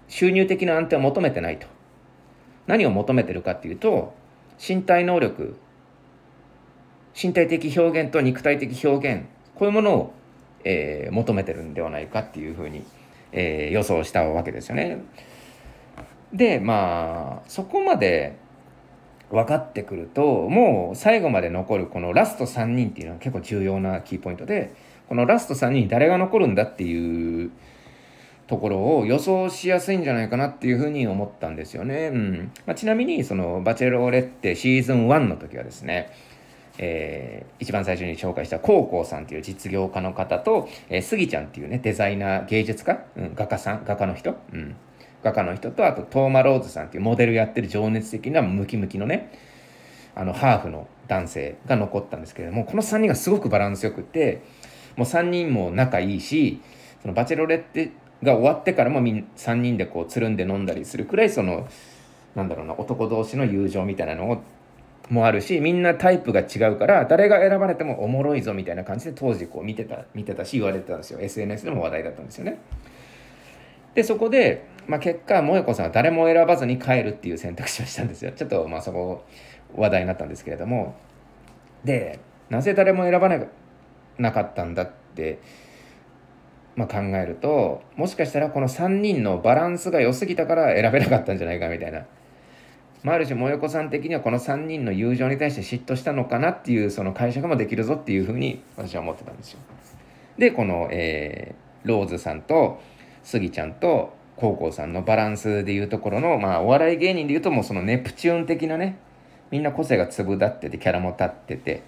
[0.08, 1.66] 収入的な安定を求めてないと。
[2.66, 4.14] 何を求めてるかっていうと
[4.56, 5.56] 身体能力
[7.20, 10.14] 身体的表現と肉体的表現こういうものを、
[10.64, 12.84] えー、求めてるんではないかっていうふうに、
[13.32, 15.02] えー、予想したわけですよね。
[16.32, 18.36] でまあそこまで
[19.30, 24.74] 分かってくるともう最後まで残るこのラスト3人っていうのは結構重要なキーポイントで
[25.08, 27.50] このラスト3人誰が残るんだっていう
[28.46, 32.10] ところを予想しやすいんじゃないかなっていうふうに思ったんですよね。
[32.12, 36.10] うんまあ、ちなみにそのバチェロレッテシーズン1の時はですね
[36.78, 44.74] えー、一番最初に紹介したコウコウさんっていう実業家の方と、えー、スギちゃんっていうねデザイナー芸術家、うん、画家さん画家の人、うん、
[45.22, 49.32] 画家の人とあとトーマ・ローズさんっていうモデルやってる情熱的なムキムキのね
[50.14, 54.42] あのハーフの男性が残ったんですけれどもこの3人がすごくバランスよくて
[54.96, 56.60] もう3人も仲いいし
[57.00, 57.92] そのバチェロレッテ
[58.22, 61.66] が終わってからもみん3人でこうつるんで飲んだりするくらいその
[62.34, 64.42] なんだろうな男同士の友情みたいなのを
[65.10, 71.20] もあるしみんなタイプが違うから誰が選ばれてもおもろいぞみたいな感じで当時こう見てた見てたし言われてたんですよ。
[71.20, 72.58] SNS でも話題だったんですよね。
[73.94, 78.32] でそこで、まあ、結果萌子さんは誰も選ばずに帰るっていう選択肢をしたんですよ。
[78.32, 79.24] ちょっとまあそこ
[79.74, 80.94] 話題になったんですけれども。
[81.84, 82.20] で
[82.50, 83.28] なぜ誰も選ば
[84.18, 85.40] なかったんだって
[86.74, 92.06] まあ、考えるともしかしたらこの3人のバランスが良すぎたから選べなかったんじゃないかみたいな、
[93.02, 99.58] まあ、ある種萌子さん的にはこの3人の友情に対して嫉妬したのかなっていうその解釈もできるぞっていうふうに私は思ってたんですよ。
[100.38, 102.80] でこの、えー、ローズさんと
[103.22, 108.98] スギちゃんとコウコウさんのバランスでいうところの、まあ、お笑い芸人でいうともうそのネプチューン的なね
[109.52, 111.84] みんな個性が粒立っててキャラも立ってて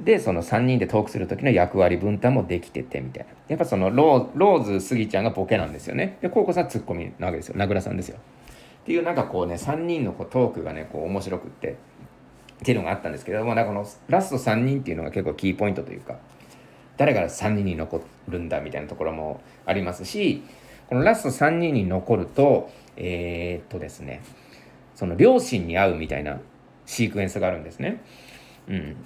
[0.00, 3.32] でその3人でトークする時の役割分担もできててみたいな。
[3.48, 6.16] やっぱそのローズスギちゃんがボケなんですよね。
[6.22, 7.56] でコウコさんツッコミなわけですよ。
[7.58, 8.16] 名倉さんですよ。
[8.16, 16.16] っていうなんかこうね3人のこうトークがねこう面白くってっていうのがあったんですけどもなんかこのラスト3人っていうのが結構キーポイントというか
[16.96, 20.42] 誰が3人に残るんだみたいなところもありますし
[20.90, 24.22] このラスト3人に残るとえー、っとですね
[24.94, 26.40] その両親に会うみたいな
[26.84, 28.02] シークエンスがあるんですね。
[28.68, 28.96] うん、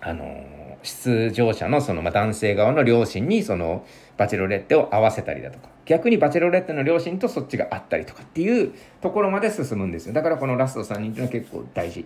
[0.00, 0.44] あの
[0.82, 3.86] 出場者のその、まあ、男性側の両親にその
[4.16, 5.68] バチェロレッテを合わせたりだとか。
[5.86, 10.12] 逆にバチェロレッテの両親とそっちがあったりとかっていうところまで進むんですよ。
[10.12, 12.04] だからこのラスト3人っていうのは結構大事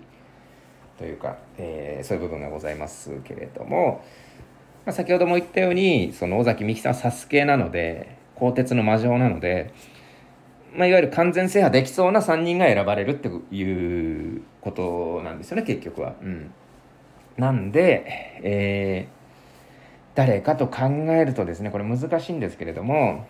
[0.98, 4.05] というか、えー、そういう部分がございますけれども、
[4.84, 9.72] まあ、先ほども言ったようにその尾崎美紀さんはサスケなので鋼鉄の魔女なので、
[10.74, 16.14] まあ、いわゆる完全制覇できそうな3人が選ばれるっていうことなんですよね結局は。
[16.22, 16.51] うん
[17.36, 18.05] なんで、
[18.43, 20.84] えー、誰かと考
[21.14, 23.26] えるとですねこれ難しいんですけれども、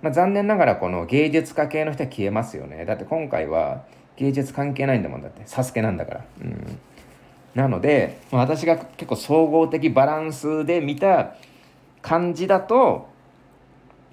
[0.00, 3.82] まあ、残念ながらこの芸術家系の人は消えますよねだって今回は
[4.16, 6.24] 芸術関係ないんだもんだってサスケなんだから。
[6.42, 6.78] うん
[7.56, 11.36] なので、ま、私が結構総合的バランスで見た
[12.02, 13.08] 感じだと、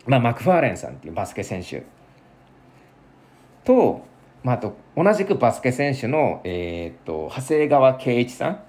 [0.05, 1.83] まあ、マクファーレンさんっていうバスケ選手
[3.63, 4.05] と
[4.43, 8.63] まあ、あと同じくバスケ選手の、えーと、長谷川圭一さん、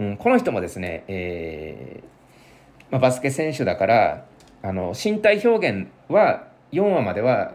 [0.00, 4.26] うん、この人もですね、えーまあ、バスケ選手だから
[4.62, 7.54] あの身体表現は4話までは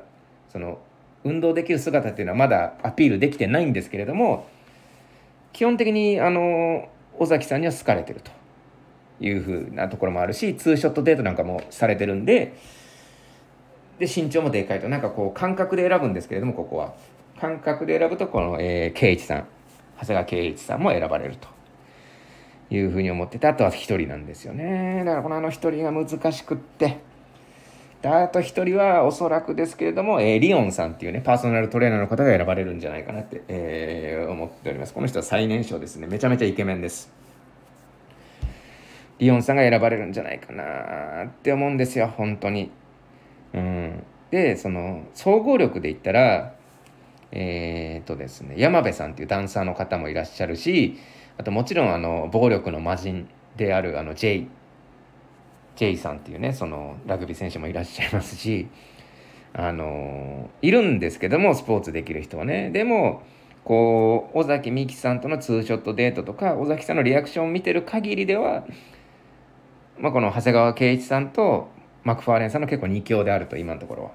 [0.52, 0.80] その
[1.24, 4.48] 運動できる姿っていうのはまだアピールできてないんですけれども
[5.52, 6.88] 基本的にあの
[7.20, 8.32] 尾崎さんには好かれてると
[9.20, 12.56] いうふうなところもあるしツーショットデートなんかもされてるんで
[14.00, 14.90] で身長もでかいと。
[14.90, 16.94] なんかこう感覚で選ぶんですけれどもここは。
[17.40, 19.48] 感覚で選ぶとこの、えー、圭一さん。
[20.00, 21.48] 長谷川圭一さんも選ばれると。
[22.70, 25.04] いうふうに思っててあとは1人なんですよね。
[25.06, 27.00] だからこのあの1人が難しくって。
[28.04, 34.94] あと1人はおそらくですけれども、えー、リオンさんっていうねパーソナルトレーナーの方が選ばれるんじゃないかなって、えー、思っております。
[34.94, 36.08] この人は最年少ですね。
[36.08, 37.12] めちゃめちゃイケメンです。
[39.20, 42.08] リオンさんが選ばれるんじゃないかなって思うんですよ。
[42.16, 42.72] 本当に。
[43.54, 44.04] うん。
[44.32, 46.54] でその総合力で言ったら
[47.32, 50.98] えー、っとですね山部さんっていうダンサーの方もいらっしゃるし
[51.38, 54.48] あともちろんあの暴力の魔人であるあの J,
[55.76, 58.68] J さんっていうねそのラグビー選手もいらっしゃいますし
[59.54, 62.70] あのいるんですけどもスポーツできる人はね。
[62.70, 63.24] でも
[63.64, 68.66] こう尾崎美紀さんとのツーショットデートとか尾崎さんのリアクションを見てる限りでは、
[69.98, 71.68] まあ、この長谷川圭一さんと
[72.08, 74.14] マクファーレンさんの結構2強であると今のところはっ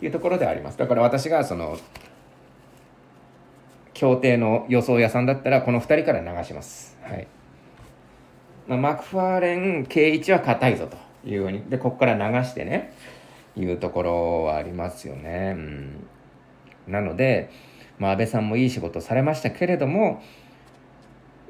[0.00, 1.78] ていうところでありますだから私がその
[3.92, 6.98] 協定の予想屋さんだったらこの2人から流します。
[7.02, 7.26] はい
[8.66, 11.62] まあ、マクファーレン、圭一は硬いぞというふうに。
[11.68, 12.92] で、ここから流してね、
[13.56, 15.54] いうところはありますよね。
[15.56, 16.06] うん、
[16.88, 17.50] なので、
[17.98, 20.22] まあ、安倍さんもいい仕事されましたけれども、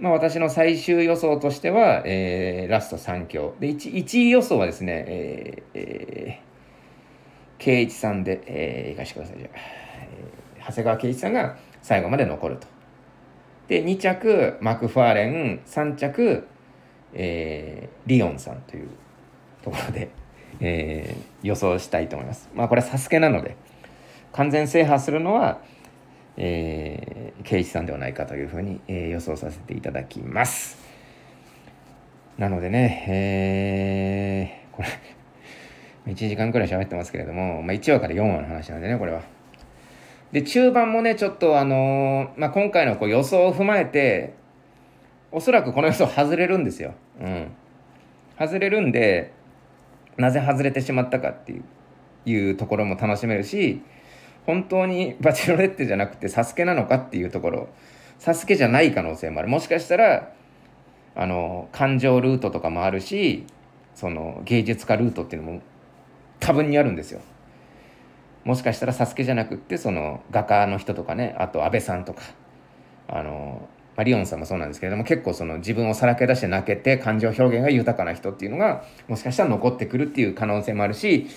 [0.04, 3.54] まあ、私の最終予想としては、えー、ラスト3強。
[3.58, 9.38] で1、1位予想はですね、えー、えー、圭一さんで、えー、行かしてください。
[9.38, 12.66] じゃ、えー、長谷川圭一さんが最後まで残ると。
[13.68, 16.46] で、2着、マクファーレン、3着、
[17.14, 18.90] えー、リオンさんという
[19.62, 20.10] ところで、
[20.60, 22.50] えー、予想したいと思います。
[22.54, 23.56] まあこれはサスケなので、
[24.32, 25.62] 完全制覇するのは、
[26.36, 30.78] えー、ケイチさんではないかというふうに、えー、予想させていただきます。
[32.38, 34.88] なのでね、えー、これ
[36.12, 39.22] 1時間くらい喋ってますけれども、まあ、1話から4話の話なんでね、これは。
[40.32, 44.34] で、中盤もね、ちょっとあのー、まあ、今回のこう予想を踏まえて、
[45.30, 46.94] おそらくこの予想外れるんですよ。
[47.20, 47.48] うん。
[48.38, 49.32] 外れるんで、
[50.16, 51.64] なぜ外れてしまったかっていう
[52.26, 53.82] いうところも楽しめるし、
[54.46, 57.68] 本当に バチロレッテじゃなくてサスケなのかっていうところ、
[58.18, 59.48] サスケじゃない可能性もある。
[59.48, 60.32] もしかしたら
[61.16, 63.46] あの感情ルートとかもあるし
[63.94, 65.62] その芸術家ルートっていうのも
[66.40, 67.20] 多分にあるんですよ。
[68.44, 72.22] もしかしたらサスケじゃなくってその画家の人とかねあと安倍さんとか。
[73.08, 81.28] あの、まあ、リオンさんもそうなんですけれども結構その自分をさらけ出して泣けて感情表現が豊かな人っていうのがもしかしたら残ってくるっていう可能性もあるし、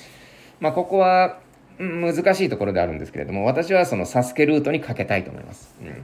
[0.59, 1.39] まあ、ここは
[1.79, 5.75] 難しいところであるんですけれども私はそのサスケルートにかけたいと思います。
[5.81, 6.03] うん、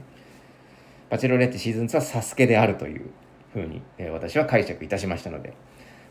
[1.10, 3.10] バチェロレッテシーズン2はサスケであるという
[3.52, 5.54] ふうに、えー、私は解釈いたしましたので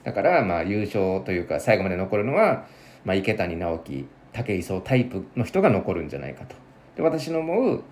[0.04, 2.66] だからまあ優勝というか最後まで残るのは、
[3.06, 6.56] まあ、池谷直樹武井壮タイプの人が残るんじゃないかと。
[6.96, 7.84] で私の思う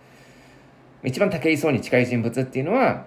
[1.04, 3.06] 一番武井壮に近い人物っていうのは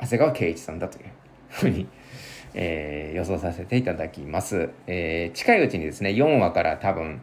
[0.00, 1.04] 長谷川圭一さんだという
[1.48, 1.86] ふうに、
[2.54, 4.70] えー、予想させていただきます。
[4.86, 7.20] えー、近いうちにですね4話から多分、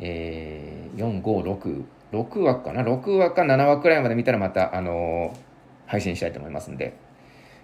[0.00, 6.96] えー、456 6話かな？6話か7話くらいまで見たらまた、あのー、配信したいと思いますんで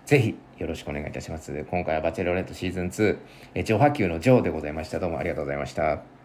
[0.05, 1.67] ぜひよろしくお願いいたします。
[1.69, 3.19] 今回はバチェロレットシーズン2、
[3.55, 5.01] えー、上波球のジョーでございました。
[5.01, 6.16] どうもありがとうございました。